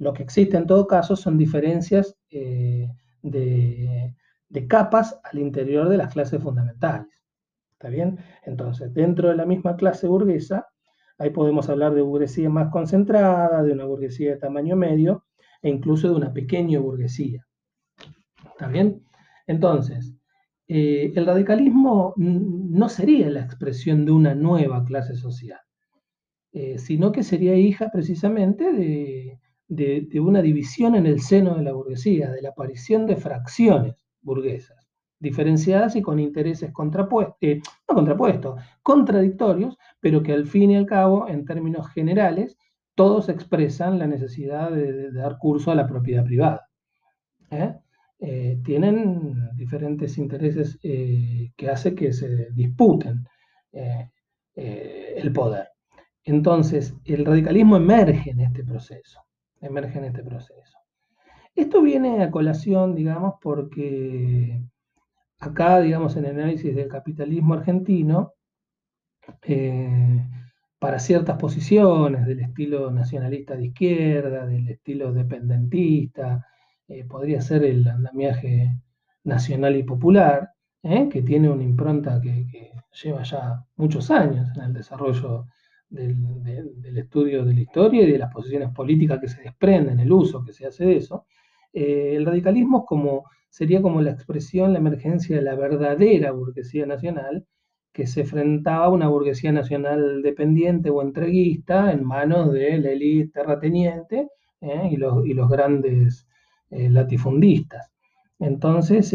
[0.00, 2.90] Lo que existe en todo caso son diferencias de,
[3.22, 7.06] de capas al interior de las clases fundamentales.
[7.72, 8.18] ¿Está bien?
[8.44, 10.68] Entonces, dentro de la misma clase burguesa,
[11.18, 15.26] ahí podemos hablar de burguesía más concentrada, de una burguesía de tamaño medio
[15.60, 17.46] e incluso de una pequeña burguesía.
[18.42, 19.04] ¿Está bien?
[19.46, 20.14] Entonces,
[20.66, 25.60] eh, el radicalismo no sería la expresión de una nueva clase social,
[26.52, 29.39] eh, sino que sería hija precisamente de,
[29.70, 34.88] de, una división en el seno de la burguesía, de la aparición de fracciones burguesas,
[35.18, 40.86] diferenciadas y con intereses contrapuestos, eh, no contrapuestos, contradictorios, pero que al fin y al
[40.86, 42.58] cabo, en términos generales,
[42.96, 46.68] todos expresan la necesidad de, dar curso a la propiedad privada.
[47.50, 47.76] ¿eh?
[48.18, 53.24] Eh, tienen diferentes intereses que hace que se disputen
[54.54, 55.68] el poder.
[56.24, 59.20] Entonces, el radicalismo emerge en este proceso,
[59.60, 60.78] emerge en este proceso.
[61.54, 64.62] Esto viene a colación, digamos, porque
[65.38, 68.34] acá, digamos, en el análisis del capitalismo argentino,
[69.42, 70.26] eh,
[70.78, 76.46] para ciertas posiciones del estilo nacionalista de izquierda, del estilo dependentista,
[76.88, 78.80] eh, podría ser el andamiaje
[79.24, 80.50] nacional y popular,
[80.82, 85.46] eh, que tiene una impronta que, lleva ya muchos años en el desarrollo
[85.90, 90.44] del, estudio de la historia y de las posiciones políticas que se desprenden, el uso
[90.44, 91.26] que se hace de eso.
[91.72, 92.86] Eh, el radicalismo
[93.48, 97.46] sería como la expresión, la emergencia de la verdadera burguesía nacional,
[97.92, 103.32] que se enfrentaba a una burguesía nacional dependiente o entreguista en manos de la élite
[103.32, 104.28] terrateniente
[104.60, 104.88] ¿eh?
[104.92, 106.28] y, los, y, los, grandes
[106.70, 107.90] eh, latifundistas.
[108.38, 109.12] Entonces,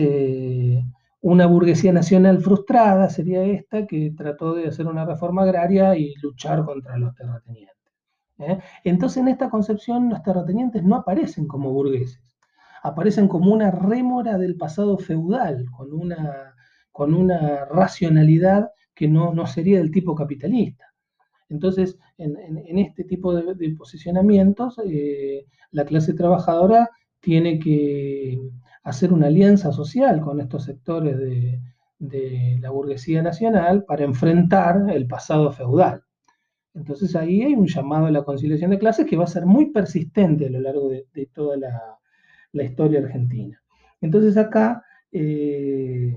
[1.25, 6.63] una burguesía nacional frustrada sería esta que trató de hacer una reforma agraria y luchar
[6.63, 7.75] contra los terratenientes.
[8.83, 12.37] Entonces, en esta concepción, los terratenientes no aparecen como burgueses,
[12.83, 16.53] aparecen como una rémora del pasado feudal, con una,
[16.91, 20.93] con una racionalidad que no, sería del tipo capitalista.
[21.49, 26.87] Entonces, en, este tipo de, posicionamientos, eh, la clase trabajadora
[27.19, 28.37] tiene que
[28.85, 31.59] hacer una alianza social con estos sectores de,
[32.61, 36.03] la burguesía nacional para enfrentar el pasado feudal.
[36.73, 39.71] Entonces ahí hay un llamado a la conciliación de clases que va a ser muy
[39.71, 43.59] persistente a lo largo de, toda la, historia argentina.
[44.01, 46.15] Entonces acá eh,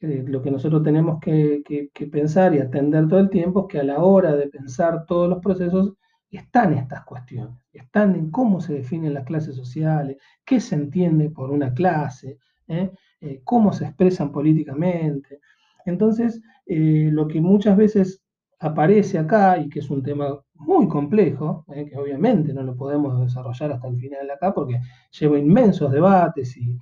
[0.00, 1.62] eh, lo que nosotros tenemos que,
[2.10, 5.40] pensar y atender todo el tiempo es que a la hora de pensar todos los
[5.40, 5.94] procesos
[6.30, 11.50] están estas cuestiones, están en cómo se definen las clases sociales, qué se entiende por
[11.50, 12.90] una clase, ¿eh?
[13.44, 15.40] cómo se expresan políticamente.
[15.84, 18.26] Entonces, lo que muchas veces
[18.58, 23.20] aparece acá y que es un tema muy complejo, eh, que obviamente no lo podemos
[23.20, 24.80] desarrollar hasta el final acá porque
[25.18, 26.78] lleva inmensos debates y,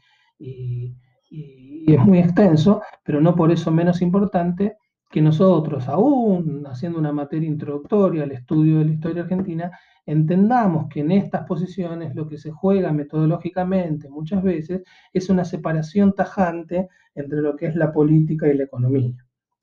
[1.86, 4.76] es muy extenso, pero no por eso menos importante
[5.14, 9.70] que nosotros, aún haciendo una materia introductoria al estudio de la historia argentina,
[10.04, 16.16] entendamos que en estas posiciones lo que se juega metodológicamente muchas veces es una separación
[16.16, 19.14] tajante entre lo que es la política y la economía.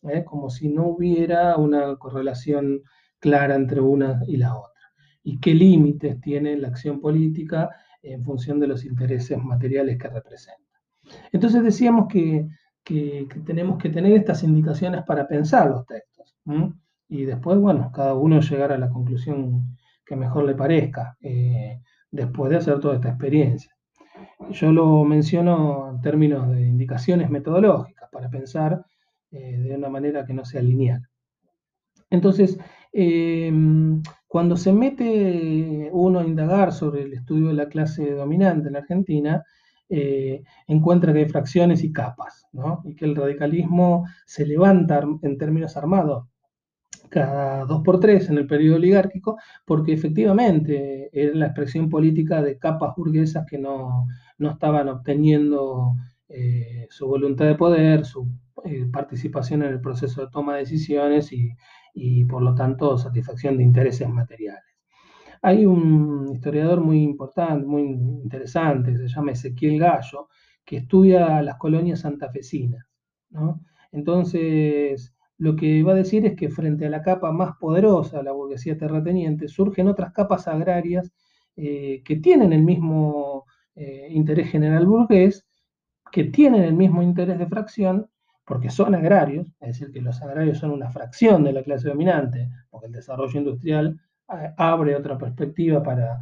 [0.04, 0.24] ¿eh?
[0.24, 2.84] como si no hubiera una correlación
[3.20, 4.94] clara entre una y la otra.
[5.22, 7.70] ¿Y qué límites tiene la acción política
[8.02, 10.80] en función de los intereses materiales que representa?
[11.34, 12.48] Entonces decíamos que,
[12.84, 16.36] tenemos que tener estas indicaciones para pensar los textos.
[17.08, 22.50] Y después, bueno, cada uno llegar a la conclusión que mejor le parezca eh, después
[22.50, 23.76] de hacer toda esta experiencia.
[24.52, 28.86] Yo lo menciono en términos de indicaciones metodológicas para pensar
[29.32, 31.08] eh, de una manera que no sea lineal.
[32.10, 32.58] Entonces,
[32.92, 38.76] em, cuando se mete uno a indagar sobre el estudio de la clase dominante en
[38.76, 39.44] Argentina,
[39.92, 42.82] eh, encuentra que hay fracciones y capas, ¿no?
[42.86, 46.28] y que el radicalismo se levanta en términos armados
[47.10, 52.58] cada dos por tres en el periodo oligárquico, porque efectivamente era la expresión política de
[52.58, 55.96] capas burguesas que no, no estaban obteniendo
[56.30, 58.30] eh, su voluntad de poder, su
[58.64, 63.64] eh, participación en el proceso de toma de decisiones y, por lo tanto satisfacción de
[63.64, 64.71] intereses materiales.
[65.42, 70.30] Hay un historiador muy importante, muy interesante, que se llama Ezequiel Gallo,
[70.64, 72.86] que estudia las colonias santafesinas.
[73.92, 78.32] Entonces, lo que va a decir es que frente a la capa más poderosa, la
[78.32, 81.12] burguesía terrateniente, surgen otras capas agrarias
[81.56, 83.46] eh, que tienen el mismo
[84.10, 85.46] interés general burgués,
[86.12, 88.08] que tienen el mismo interés de fracción,
[88.46, 92.50] porque son agrarios, es decir, que los agrarios son una fracción de la clase dominante,
[92.70, 94.11] porque el desarrollo industrial eh,
[94.58, 96.20] abre otra perspectiva para,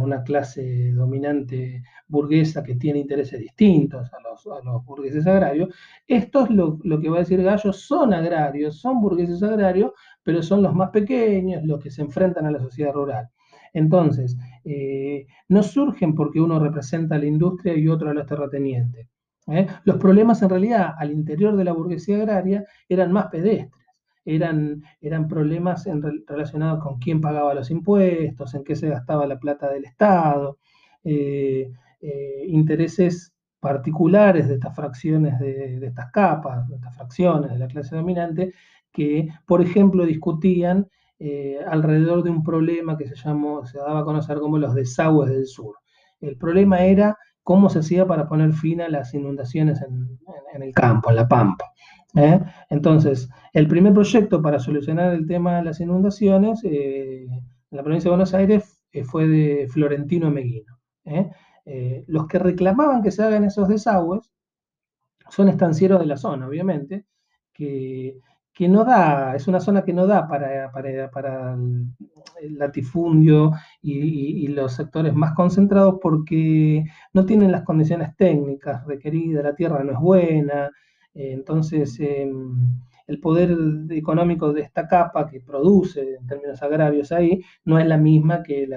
[0.00, 5.74] una clase dominante burguesa que tiene intereses distintos a los, los burgueses agrarios.
[6.06, 9.92] Esto es lo, que va a decir Gallo, son agrarios, son burgueses agrarios,
[10.22, 13.30] pero son los más pequeños, los que se enfrentan a la sociedad rural.
[13.72, 19.08] Entonces, eh, no surgen porque uno representa a la industria y otro a los terratenientes.
[19.46, 19.66] ¿eh?
[19.84, 23.70] Los problemas en realidad al interior de la burguesía agraria eran más pedestres,
[24.24, 25.88] eran, eran problemas
[26.26, 30.58] relacionados con quién pagaba los impuestos, en qué se gastaba la plata del Estado,
[31.04, 37.68] eh, eh, intereses particulares de estas fracciones de, estas capas, de estas fracciones de la
[37.68, 38.52] clase dominante,
[38.92, 40.88] que, por ejemplo, discutían
[41.68, 45.46] alrededor de un problema que se, llamó, se daba a conocer como los desagües del
[45.46, 45.76] sur.
[46.22, 51.10] El problema era cómo se hacía para poner fin a las inundaciones en, el campo,
[51.10, 51.72] en la pampa.
[52.14, 52.40] ¿Eh?
[52.68, 58.08] Entonces, el primer proyecto para solucionar el tema de las inundaciones eh, en la provincia
[58.08, 60.78] de Buenos Aires eh, fue de Florentino Meguino.
[62.06, 64.32] los que reclamaban que se hagan esos desagües
[65.28, 67.06] son estancieros de la zona, obviamente,
[67.52, 68.20] que
[68.60, 71.54] que no da, es una zona que no da para, para,
[72.42, 79.54] el latifundio y, los sectores más concentrados porque no tienen las condiciones técnicas requeridas, la
[79.54, 80.70] tierra no es buena, eh,
[81.14, 83.56] entonces em, el poder
[83.90, 88.68] económico de esta capa que produce en términos agrarios ahí no es la misma que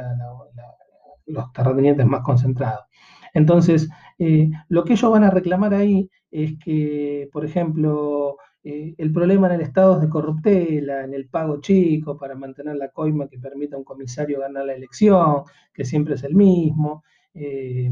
[1.28, 2.86] los terratenientes más concentrados.
[3.34, 9.12] Entonces, eh, lo que ellos van a reclamar ahí es que, por ejemplo, eh, el
[9.12, 13.27] problema en el Estado es de corruptela, en el pago chico para mantener la coima
[13.27, 17.04] que permita a un comisario ganar la elección, que siempre es el mismo.
[17.34, 17.92] Eh,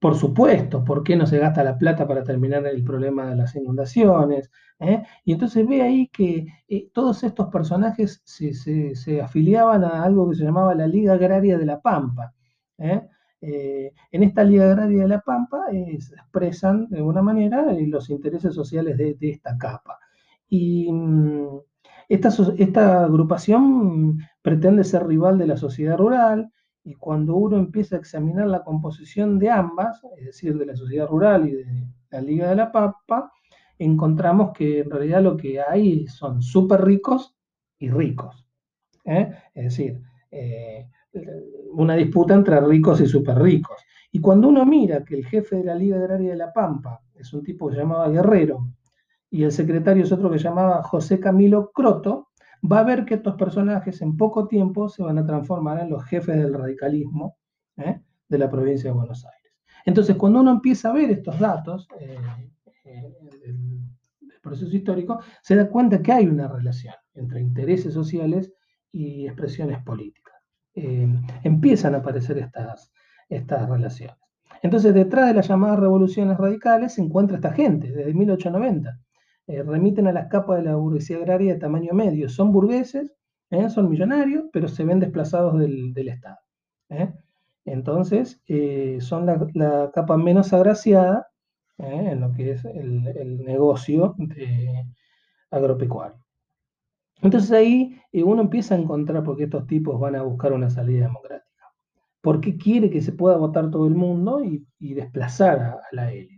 [0.00, 3.54] por supuesto, ¿por qué no se gasta la plata para terminar el problema de las
[3.56, 4.50] inundaciones?
[4.78, 5.02] ¿Eh?
[5.24, 6.46] Y entonces ve ahí que
[6.92, 11.80] todos estos personajes se, afiliaban a algo que se llamaba la Liga Agraria de la
[11.80, 12.34] Pampa.
[13.40, 17.86] Eh, en esta Liga Agraria de La Pampa eh, se expresan de alguna manera eh,
[17.86, 19.98] los intereses sociales de, esta capa.
[20.48, 21.58] Y mm,
[22.08, 26.50] esta, agrupación pretende ser rival de la sociedad rural
[26.86, 31.08] y cuando uno empieza a examinar la composición de ambas, es decir, de la sociedad
[31.08, 31.66] rural y de
[32.12, 33.32] la Liga de la Pampa,
[33.76, 37.36] encontramos que en realidad lo que hay son súper ricos
[37.80, 38.46] y ricos.
[39.04, 39.32] ¿eh?
[39.52, 40.88] Es decir, eh,
[41.72, 43.84] una disputa entre ricos y súper ricos.
[44.12, 47.32] Y cuando uno mira que el jefe de la Liga Agraria de La Pampa es
[47.32, 48.60] un tipo que se llamaba Guerrero
[49.28, 52.28] y el secretario es otro que se llamaba José Camilo Croto,
[52.62, 56.04] va a ver que estos personajes en poco tiempo se van a transformar en los
[56.04, 57.36] jefes del radicalismo
[57.76, 58.00] ¿eh?
[58.28, 59.52] de la provincia de Buenos Aires.
[59.84, 62.18] Entonces, cuando uno empieza a ver estos datos eh,
[62.84, 63.82] eh, del,
[64.42, 68.52] proceso histórico, se da cuenta que hay una relación entre intereses sociales
[68.92, 70.34] y expresiones políticas.
[70.74, 72.92] empiezan a aparecer estas,
[73.28, 74.16] estas relaciones.
[74.62, 79.00] Entonces, detrás de las llamadas revoluciones radicales se encuentra esta gente, desde 1890.
[79.46, 82.28] Eh, remiten a las capas de la burguesía agraria de tamaño medio.
[82.28, 83.10] Son burgueses,
[83.50, 83.70] ¿eh?
[83.70, 86.38] son millonarios, pero se ven desplazados del, Estado.
[86.90, 87.12] ¿eh?
[87.64, 88.42] Entonces,
[89.00, 91.28] son la, capa menos agraciada
[91.78, 94.16] en lo que es el, negocio
[95.50, 96.24] agropecuario.
[97.22, 101.06] Entonces ahí uno empieza a encontrar por qué estos tipos van a buscar una salida
[101.06, 101.46] democrática
[102.26, 106.35] porque quiere que se pueda votar todo el mundo y, desplazar a, la élite.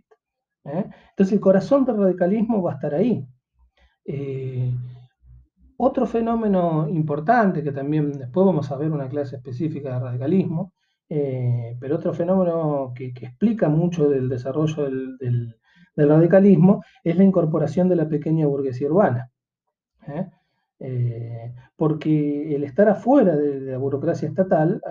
[0.65, 0.85] ¿Eh?
[1.11, 3.25] Entonces el corazón del radicalismo va a estar ahí.
[4.05, 4.71] Eh,
[5.77, 10.73] otro fenómeno importante, que también después vamos a ver una clase específica de radicalismo,
[11.07, 14.89] eh, pero otro fenómeno que, explica mucho del desarrollo
[15.19, 15.55] del,
[15.95, 19.29] radicalismo es la incorporación de la pequeña burguesía urbana.
[21.75, 24.81] porque el estar afuera de, la burocracia estatal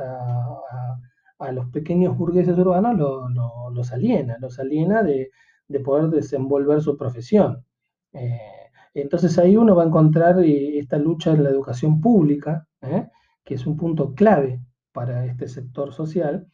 [1.38, 3.30] a los pequeños burgueses urbanos
[3.72, 5.30] los aliena, los aliena de,
[5.80, 7.64] poder desenvolver su profesión.
[8.12, 8.40] Eh,
[8.94, 13.08] entonces ahí uno va a encontrar eh, esta lucha en la educación pública, ¿eh?
[13.44, 14.60] que es un punto clave
[14.92, 16.46] para este sector social,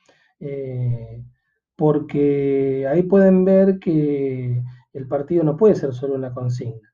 [1.77, 4.63] porque ahí pueden ver que
[4.93, 6.93] el partido no puede ser solo una consigna,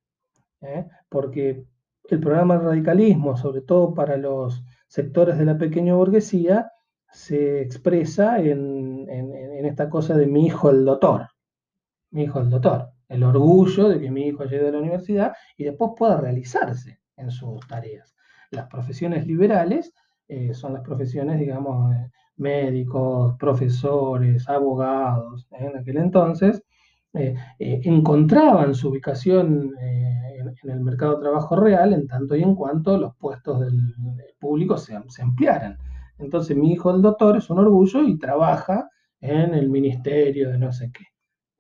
[1.08, 1.64] porque
[2.08, 6.70] el programa del radicalismo, sobre todo para los sectores de la pequeña burguesía,
[7.12, 9.08] se expresa en,
[9.66, 11.26] esta cosa de mi hijo el doctor,
[12.10, 15.64] mi hijo el doctor, el orgullo de que mi hijo llegue a la universidad y
[15.64, 18.14] después pueda realizarse en sus tareas.
[18.50, 19.92] Las profesiones liberales
[20.28, 25.66] eh, son las profesiones, digamos, eh, médicos, profesores, abogados, ¿eh?
[25.66, 26.62] en aquel entonces,
[27.58, 33.16] encontraban su ubicación en, el mercado de trabajo real en tanto y en cuanto los
[33.16, 33.94] puestos del,
[34.38, 35.76] público se, se ampliaran.
[36.18, 38.88] Entonces mi hijo el doctor es un orgullo y trabaja
[39.20, 41.09] en el ministerio de no sé qué.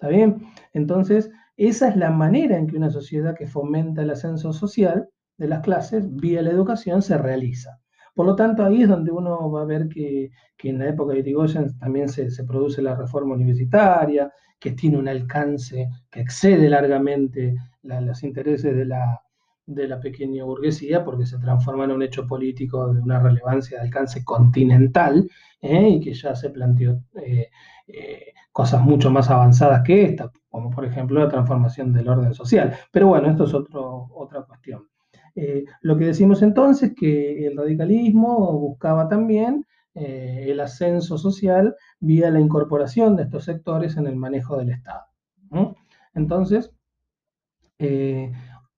[0.00, 0.46] ¿Está bien?
[0.72, 5.46] Entonces, esa es la manera en que una sociedad que fomenta el ascenso social de
[5.46, 7.78] las clases vía la educación se realiza.
[8.14, 10.30] Por lo tanto, ahí es donde uno va a ver que,
[10.62, 15.90] en la época de Irigoyen también se, produce la reforma universitaria, que tiene un alcance
[16.10, 19.20] que excede largamente los intereses de la,
[19.66, 23.84] de la pequeña burguesía porque se transforma en un hecho político de una relevancia de
[23.84, 25.28] alcance continental
[25.60, 25.88] ¿eh?
[25.90, 27.50] y que ya se planteó eh,
[27.94, 32.74] eh, cosas mucho más avanzadas que esta, como por ejemplo la transformación del orden social.
[32.90, 34.88] Pero bueno, esto es otra cuestión.
[35.82, 39.64] lo que decimos entonces que el radicalismo buscaba también
[39.94, 45.04] el ascenso social vía la incorporación de estos sectores en el manejo del Estado.
[46.14, 46.72] Entonces,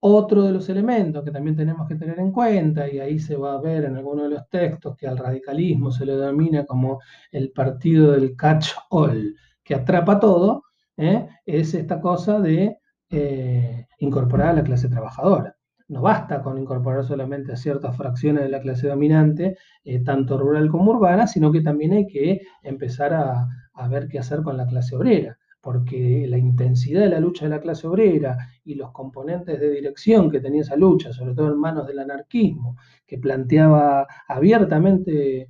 [0.05, 3.55] otro de los elementos que también tenemos que tener en cuenta, y ahí se va
[3.55, 7.01] a ver en alguno de los textos que al radicalismo se le denomina como
[7.31, 10.65] el partido del catch-all, que atrapa todo,
[10.97, 11.29] ¿eh?
[11.47, 12.79] es esta cosa de
[13.11, 15.57] eh, incorporar a la clase trabajadora.
[15.87, 20.69] No basta con incorporar solamente a ciertas fracciones de la clase dominante, eh, tanto rural
[20.69, 24.97] como urbana, sino que también hay que empezar a ver qué hacer con la clase
[24.97, 29.71] obrera porque la intensidad de la lucha de la clase obrera y los componentes de
[29.71, 35.49] dirección que tenía esa lucha, sobre todo en manos del anarquismo, que planteaba abiertamente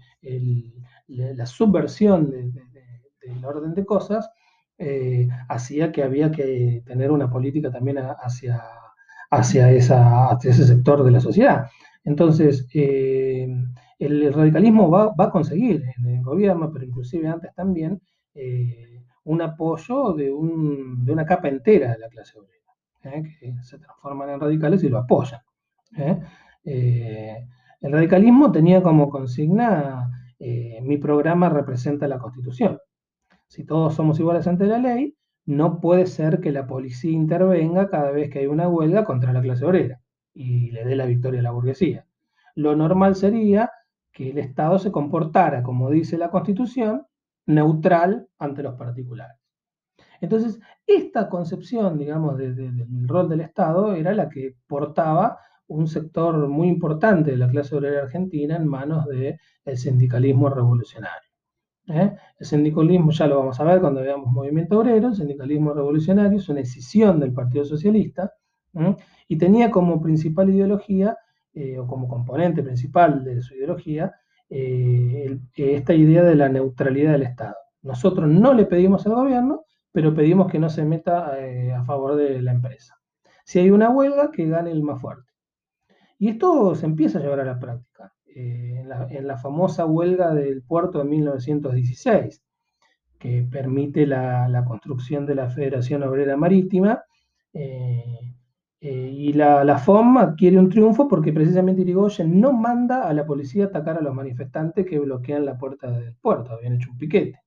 [1.08, 4.30] la subversión del orden de cosas,
[4.76, 8.62] eh, hacía que había que tener una política también hacia,
[9.30, 11.66] hacia, ese sector de la sociedad.
[12.04, 13.48] Entonces, eh,
[13.98, 18.00] el radicalismo va, a conseguir en el gobierno, pero inclusive antes también,
[18.34, 18.91] eh,
[19.24, 23.22] un apoyo de, una capa entera de la clase obrera, ¿eh?
[23.22, 25.40] que se transforman en radicales y lo apoyan.
[25.96, 26.20] ¿eh?
[26.64, 27.46] Eh,
[27.80, 32.80] el radicalismo tenía como consigna, mi programa representa la Constitución.
[33.46, 38.10] Si todos somos iguales ante la ley, no puede ser que la policía intervenga cada
[38.10, 40.00] vez que hay una huelga contra la clase obrera
[40.34, 42.06] y le dé la victoria a la burguesía.
[42.54, 43.70] Lo normal sería
[44.12, 47.06] que el Estado se comportara, como dice la Constitución,
[47.47, 49.38] neutral ante los particulares.
[50.20, 56.68] Entonces, esta concepción, digamos, del rol del Estado era la que portaba un sector muy
[56.68, 59.38] importante de la clase obrera argentina en manos del
[59.76, 61.30] sindicalismo revolucionario.
[61.88, 62.14] ¿eh?
[62.38, 66.49] El sindicalismo, ya lo vamos a ver cuando veamos movimiento obrero, el sindicalismo revolucionario es
[66.49, 68.32] una escisión del Partido Socialista
[69.28, 71.16] y tenía como principal ideología,
[71.53, 74.12] eh, o como componente principal de su ideología,
[74.55, 77.57] eh, esta idea de la neutralidad del Estado.
[77.82, 81.32] Nosotros no le pedimos al gobierno, pero pedimos que no se meta
[81.76, 82.96] a favor de la empresa.
[83.44, 85.30] Si hay una huelga, que gane el más fuerte.
[86.18, 88.12] Y esto se empieza a llevar a la práctica.
[88.34, 92.42] Eh, en, la, famosa huelga del puerto de 1916,
[93.18, 97.03] que permite la, construcción de la Federación Obrera Marítima.
[97.53, 98.32] Eh,
[98.85, 103.24] eh, y la, la, FOM adquiere un triunfo porque precisamente Irigoyen no manda a la
[103.24, 107.41] policía atacar a los manifestantes que bloquean la puerta del puerto, habían hecho un piquete.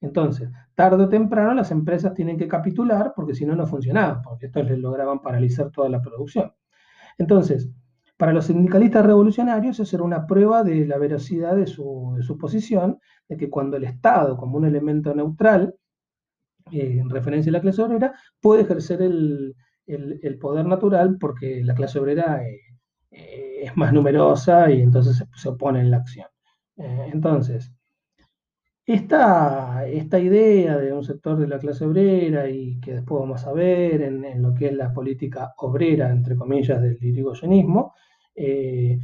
[0.00, 4.46] Entonces, tarde o temprano las empresas tienen que capitular porque si no, no funcionaban, porque
[4.46, 6.54] estos les lograban paralizar toda la producción.
[7.18, 7.68] Entonces,
[8.16, 12.98] para los sindicalistas revolucionarios eso era una prueba de la veracidad de su, posición,
[13.28, 15.74] de que cuando el Estado, como un elemento neutral,
[16.70, 19.54] eh, en referencia a la clase obrera, puede ejercer el,
[20.40, 22.60] poder natural porque la clase obrera eh,
[23.10, 26.28] eh, es más numerosa y entonces se, opone en la acción.
[26.76, 27.72] entonces,
[28.84, 33.52] esta, esta, idea de un sector de la clase obrera y que después vamos a
[33.52, 37.94] ver en, lo que es la política obrera, entre comillas, del irigoyenismo,
[38.34, 38.98] eh,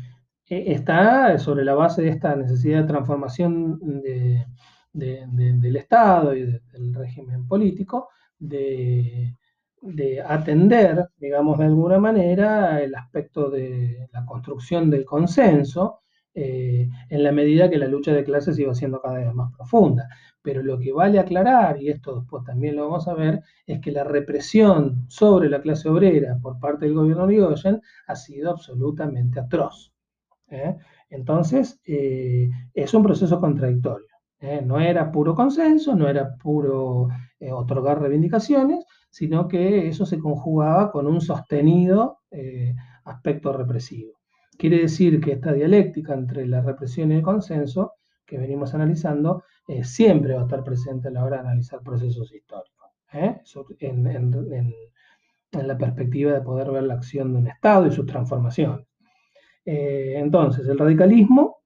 [0.47, 3.79] e, está sobre la base de esta necesidad de transformación
[4.93, 8.09] del Estado y del régimen político,
[8.39, 9.33] de,
[10.26, 16.01] atender, digamos de alguna manera, el aspecto de la construcción del consenso,
[16.41, 20.09] eh, en la medida que la lucha de clases iba siendo cada vez más profunda.
[20.41, 23.91] Pero lo que vale aclarar, y esto después también lo vamos a ver, es que
[23.91, 29.41] la represión sobre la clase obrera por parte del gobierno de Irigoyen ha sido absolutamente
[29.41, 29.93] atroz.
[30.49, 30.76] ¿eh?
[31.11, 34.07] Entonces, eh, es un proceso contradictorio.
[34.64, 37.09] No era puro consenso, no era puro
[37.51, 42.20] otorgar reivindicaciones, sino que eso se conjugaba con un sostenido
[43.04, 44.18] aspecto represivo.
[44.59, 47.94] Quiere decir que esta dialéctica entre la represión y el consenso
[48.26, 52.32] que venimos analizando eh, siempre va a estar presente a la hora de analizar procesos
[52.34, 53.40] históricos, ¿eh?
[53.80, 54.74] en,
[55.52, 58.86] la perspectiva de poder ver la acción de un Estado y sus transformaciones.
[59.64, 61.59] Eh, entonces, el radicalismo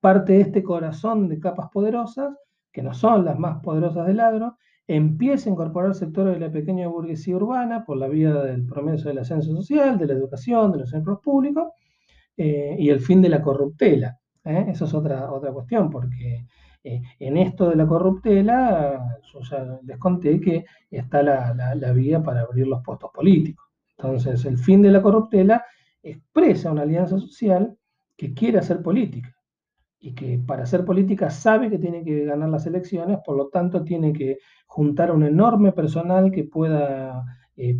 [0.00, 2.34] parte de este corazón de capas poderosas,
[2.72, 4.56] que no son las más poderosas del agro,
[4.88, 9.18] empieza a incorporar sectores de la pequeña burguesía urbana por la vía del promedio del
[9.18, 11.68] ascenso social, de la educación, de los centros públicos,
[12.36, 14.18] eh, y el fin de la corruptela.
[14.44, 14.66] ¿eh?
[14.68, 16.46] Eso es otra, otra cuestión, porque
[16.82, 22.40] eh, en esto de la corruptela, yo ya les conté que está la, vía para
[22.40, 23.66] abrir los puestos políticos.
[23.98, 25.64] Entonces, el fin de la corruptela
[26.02, 27.76] expresa una alianza social
[28.16, 29.37] que quiere hacer política
[30.00, 33.82] y que para hacer política sabe que tiene que ganar las elecciones, por lo tanto
[33.82, 37.24] tiene que juntar un enorme personal que pueda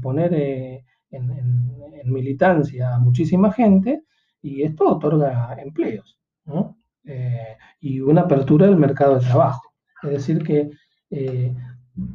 [0.02, 4.04] poner en, en, militancia a muchísima gente
[4.40, 6.18] y esto otorga empleos
[7.04, 9.74] eh, y una apertura del mercado de trabajo.
[10.02, 10.70] Es decir, que
[11.10, 11.54] eh,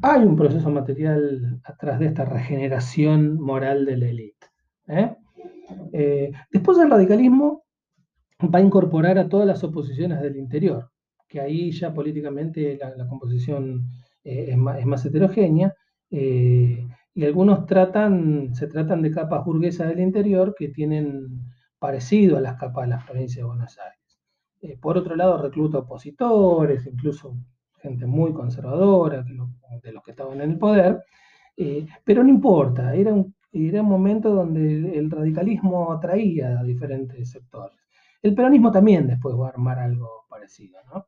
[0.02, 4.48] hay un proceso material atrás de esta regeneración moral de la élite.
[4.88, 5.16] ¿eh?
[6.52, 7.63] después el radicalismo
[8.50, 10.90] va a incorporar a todas las oposiciones del interior,
[11.28, 13.88] que ahí ya políticamente la, composición
[14.24, 15.74] es más, heterogénea,
[16.10, 21.42] y algunos tratan, se tratan de capas burguesas del interior que tienen
[21.78, 24.20] parecido a las capas de las provincias de Buenos Aires.
[24.62, 27.36] Eh, por otro lado, recluta opositores, incluso
[27.82, 31.04] gente muy conservadora, de los que estaban en el poder,
[31.58, 37.30] eh, pero no importa, era un, era un momento donde el, radicalismo atraía a diferentes
[37.30, 37.78] sectores.
[38.24, 41.06] El peronismo también después va a armar algo parecido, ¿no?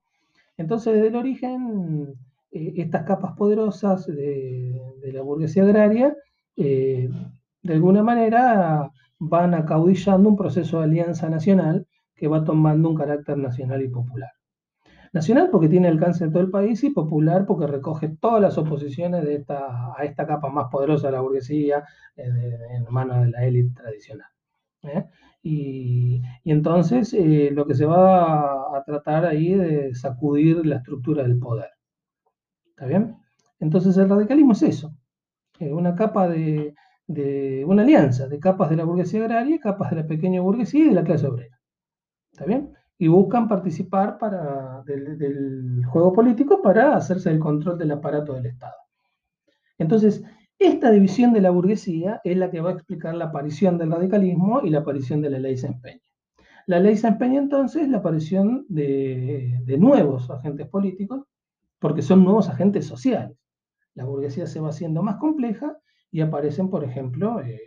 [0.57, 2.13] Entonces, desde el origen,
[2.51, 4.79] eh, estas capas poderosas de,
[5.11, 6.15] la burguesía agraria,
[6.55, 7.09] de
[7.73, 13.81] alguna manera van acaudillando un proceso de alianza nacional que va tomando un carácter nacional
[13.81, 14.31] y popular.
[15.13, 19.23] Nacional porque tiene alcance en todo el país y popular porque recoge todas las oposiciones
[19.23, 21.85] de esta, a esta capa más poderosa de la burguesía
[22.17, 22.29] eh,
[22.71, 24.27] en manos de la élite tradicional.
[24.87, 25.05] ¿Eh?
[25.43, 31.39] Y, entonces eh, lo que se va a, tratar ahí de sacudir la estructura del
[31.39, 31.69] poder.
[32.69, 33.15] ¿Está bien?
[33.59, 34.95] Entonces el radicalismo es eso,
[35.59, 36.75] una capa de,
[37.65, 40.95] una alianza de capas de la burguesía agraria, capas de la pequeña burguesía y de
[40.95, 41.59] la clase obrera.
[42.31, 42.73] ¿Está bien?
[42.97, 48.75] Y buscan participar para, del, juego político para hacerse el control del aparato del Estado.
[49.77, 50.23] Entonces,
[50.59, 54.61] esta división de la burguesía es la que va a explicar la aparición del radicalismo
[54.63, 56.01] y la aparición de la ley Sáenz Peña.
[56.67, 61.25] La ley Sáenz Peña entonces la aparición de, nuevos agentes políticos,
[61.79, 63.37] porque son nuevos agentes sociales.
[63.93, 65.77] La burguesía se va haciendo más compleja
[66.11, 67.61] y aparecen, por ejemplo, eh,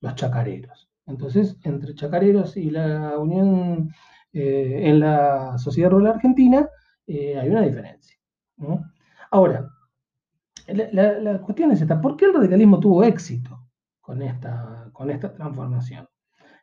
[0.00, 0.90] los chacareros.
[1.06, 3.90] Entonces, entre chacareros y la unión
[4.32, 6.68] eh, en la sociedad rural argentina
[7.06, 8.16] eh, hay una diferencia.
[9.30, 9.68] Ahora,
[10.66, 13.68] la, cuestión es esta, ¿por qué el radicalismo tuvo éxito
[14.00, 16.08] con esta, con esta transformación?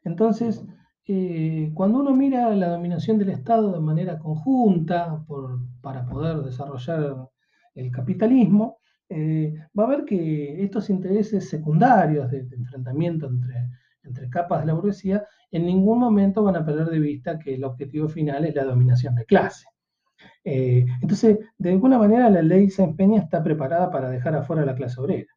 [0.04, 0.64] Entonces,
[1.08, 5.24] eh, cuando uno mira la dominación del Estado de manera conjunta
[5.82, 7.30] para poder desarrollar
[7.76, 8.78] el capitalismo,
[9.10, 13.70] eh, va a ver que estos intereses secundarios de, enfrentamiento entre,
[14.04, 17.64] entre capas de la burguesía en ningún momento van a perder de vista que el
[17.66, 19.66] objetivo final es la dominación de clase.
[20.43, 24.65] Eh, entonces, de alguna manera la ley se empeña, está preparada para dejar afuera a
[24.65, 25.32] la clase obrera,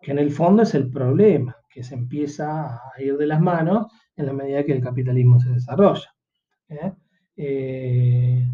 [0.00, 3.86] que en el fondo es el problema, que se empieza a ir de las manos
[4.16, 6.14] en la medida que el capitalismo se desarrolla.
[6.68, 6.92] ¿eh?
[7.36, 8.48] Eh,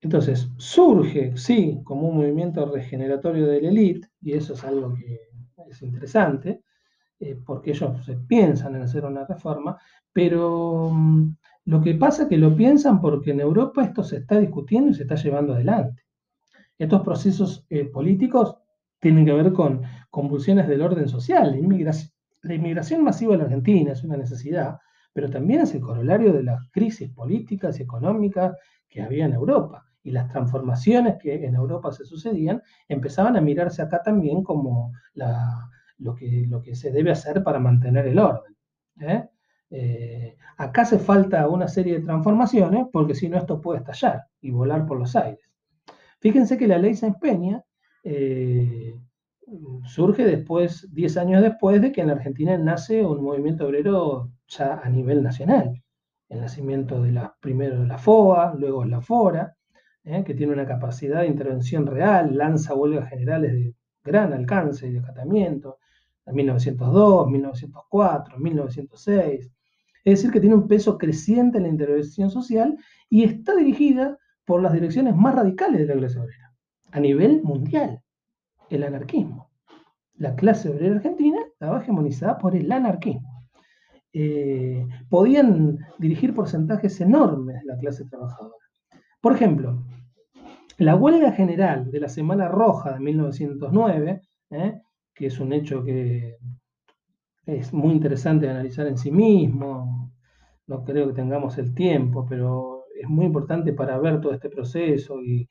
[0.00, 5.20] entonces, surge, sí, como un movimiento regeneratorio de la élite, y eso es algo que
[5.68, 6.62] es interesante,
[7.44, 9.76] porque ellos se piensan en hacer una reforma,
[10.12, 11.36] pero mm,
[11.68, 14.94] lo que pasa es que lo piensan porque en Europa esto se está discutiendo y
[14.94, 16.02] se está llevando adelante.
[16.78, 18.56] Estos procesos eh, políticos
[18.98, 21.50] tienen que ver con convulsiones del orden social.
[21.50, 24.78] La inmigración, masiva en la Argentina es una necesidad,
[25.12, 28.56] pero también es el corolario de las crisis políticas y económicas
[28.88, 29.84] que había en Europa.
[30.02, 34.92] Y las transformaciones que en Europa se sucedían empezaban a mirarse acá también como
[35.98, 38.56] lo, que, lo que se debe hacer para mantener el orden.
[39.00, 39.28] ¿eh?
[39.70, 44.50] Eh, acá hace falta una serie de transformaciones porque si no esto puede estallar y
[44.50, 45.44] volar por los aires.
[46.20, 47.62] Fíjense que la ley se empeña,
[48.02, 48.94] eh,
[49.84, 54.80] surge después, 10 años después de que en la Argentina nace un movimiento obrero ya
[54.82, 55.82] a nivel nacional.
[56.28, 59.54] El nacimiento de la, primero la FOA, luego la FORA,
[60.04, 64.92] eh, que tiene una capacidad de intervención real, lanza huelgas generales de gran alcance y
[64.92, 65.78] de acatamiento,
[66.26, 69.50] en 1902, 1904, 1906,
[70.12, 72.78] es decir, que tiene un peso creciente en la intervención social
[73.10, 76.54] y está dirigida por las direcciones más radicales de la clase obrera,
[76.92, 78.00] a nivel mundial,
[78.70, 79.50] el anarquismo.
[80.14, 83.46] La clase obrera argentina estaba hegemonizada por el anarquismo.
[84.14, 88.64] Eh, podían dirigir porcentajes enormes de la clase trabajadora.
[89.20, 89.84] Por ejemplo,
[90.78, 94.80] la huelga general de la Semana Roja de 1909, eh,
[95.14, 96.38] que es un hecho que
[97.48, 100.12] es muy interesante analizar en sí mismo,
[100.66, 105.22] no creo que tengamos el tiempo, pero es muy importante para ver todo este proceso
[105.22, 105.48] y,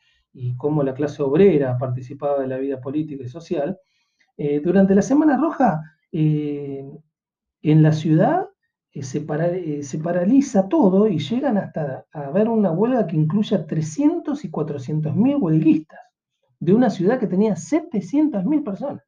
[0.58, 3.80] cómo la clase obrera participaba de la vida política y social.
[4.38, 5.82] Eh, durante la Semana Roja,
[6.12, 6.88] eh,
[7.64, 8.48] en la ciudad
[8.92, 9.26] eh, se,
[9.84, 15.16] se, paraliza todo y llegan hasta a ver una huelga que incluya 300 y 400
[15.16, 16.00] mil huelguistas
[16.60, 19.04] de una ciudad que tenía 700 mil personas.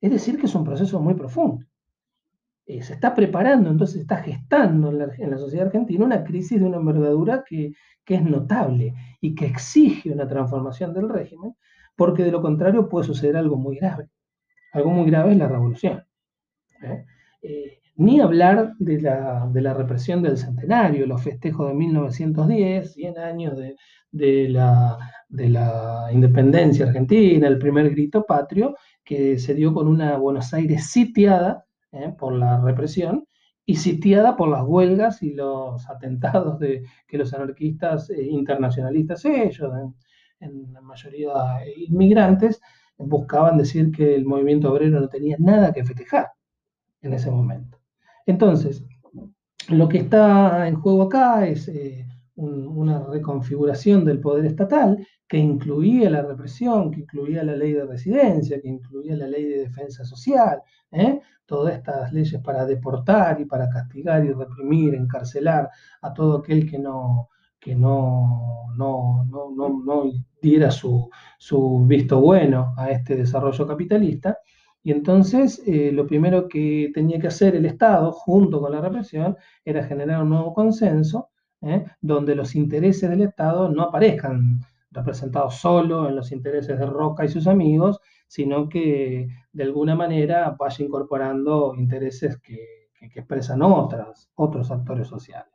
[0.00, 1.64] Es decir, que es un proceso muy profundo.
[2.68, 6.78] Eh, se está preparando, entonces está gestando en la, sociedad argentina una crisis de una
[6.78, 7.72] envergadura que,
[8.04, 11.54] es notable y que exige una transformación del régimen,
[11.94, 14.08] porque de lo contrario puede suceder algo muy grave.
[14.72, 16.04] Algo muy grave es la revolución.
[16.82, 17.04] ¿eh?
[17.42, 23.56] Eh, ni hablar de la, represión del centenario, los festejos de 1910, 100 años
[24.10, 24.98] de, la,
[25.28, 30.90] de la independencia argentina, el primer grito patrio, que se dio con una Buenos Aires
[30.90, 32.14] sitiada ¿eh?
[32.18, 33.26] por la represión
[33.64, 39.72] y sitiada por las huelgas y los atentados de, que los anarquistas eh, internacionalistas, ellos,
[40.40, 41.32] en, la mayoría
[41.76, 42.60] inmigrantes,
[42.98, 46.28] buscaban decir que el movimiento obrero no tenía nada que festejar
[47.02, 47.78] en ese momento.
[48.26, 48.84] Entonces,
[49.68, 52.05] lo que está en juego acá es eh,
[52.36, 58.60] una reconfiguración del poder estatal que incluía la represión, que incluía la ley de residencia,
[58.60, 60.60] que incluía la ley de defensa social,
[60.92, 61.20] ¿eh?
[61.46, 65.70] todas estas leyes para deportar y para castigar y reprimir, encarcelar
[66.02, 71.10] a todo aquel que no, que no, no, no, diera su,
[71.86, 74.38] visto bueno a este desarrollo capitalista.
[74.82, 79.36] Y entonces eh, lo primero que tenía que hacer el Estado, junto con la represión,
[79.64, 81.30] era generar un nuevo consenso
[81.62, 81.84] ¿eh?
[82.00, 87.28] donde los intereses del Estado no aparezcan representados solo en los intereses de Roca y
[87.28, 92.76] sus amigos, sino que de alguna manera vaya incorporando intereses que,
[93.14, 95.52] expresan otras, otros actores sociales.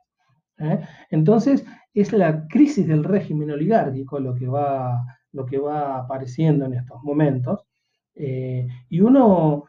[0.58, 0.80] ¿eh?
[1.10, 7.66] Entonces, es la crisis del régimen oligárquico lo que va, apareciendo en estos momentos,
[8.14, 9.64] Eh, y uno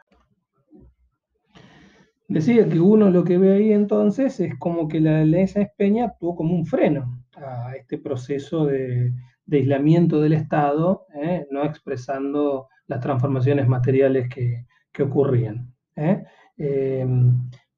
[2.34, 5.46] decía que uno lo que ve ahí entonces es como que la ley
[5.78, 9.14] Peña actuó como un freno a este proceso de,
[9.52, 11.46] aislamiento del Estado, ¿eh?
[11.52, 14.66] no expresando las transformaciones materiales que,
[15.02, 15.74] ocurrían.
[15.96, 16.24] ¿eh?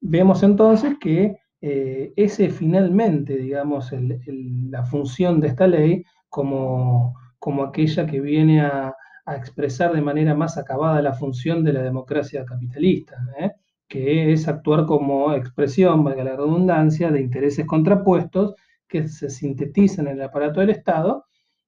[0.00, 8.20] vemos entonces que ese finalmente, digamos, la función de esta ley como, como aquella que
[8.20, 8.94] viene a,
[9.28, 13.50] expresar de manera más acabada la función de la democracia capitalista, ¿eh?
[13.88, 18.54] Que es actuar como expresión, valga la redundancia, de intereses contrapuestos
[18.88, 21.26] que se sintetizan en el aparato del Estado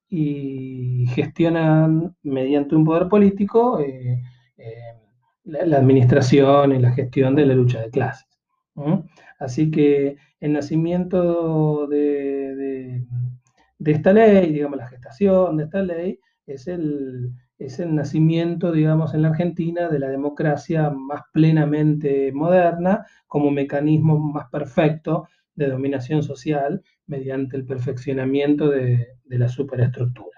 [0.09, 4.23] y gestionan mediante un poder político eh,
[4.57, 4.75] eh,
[5.45, 8.27] la, administración y la gestión de la lucha de clases.
[9.39, 13.05] Así que el nacimiento de
[13.79, 19.15] de esta ley, digamos, la gestación de esta ley, es el, es el nacimiento, digamos,
[19.15, 26.23] en la Argentina de la democracia más plenamente moderna como mecanismo más perfecto de dominación
[26.23, 30.38] social mediante el perfeccionamiento de, de la superestructura.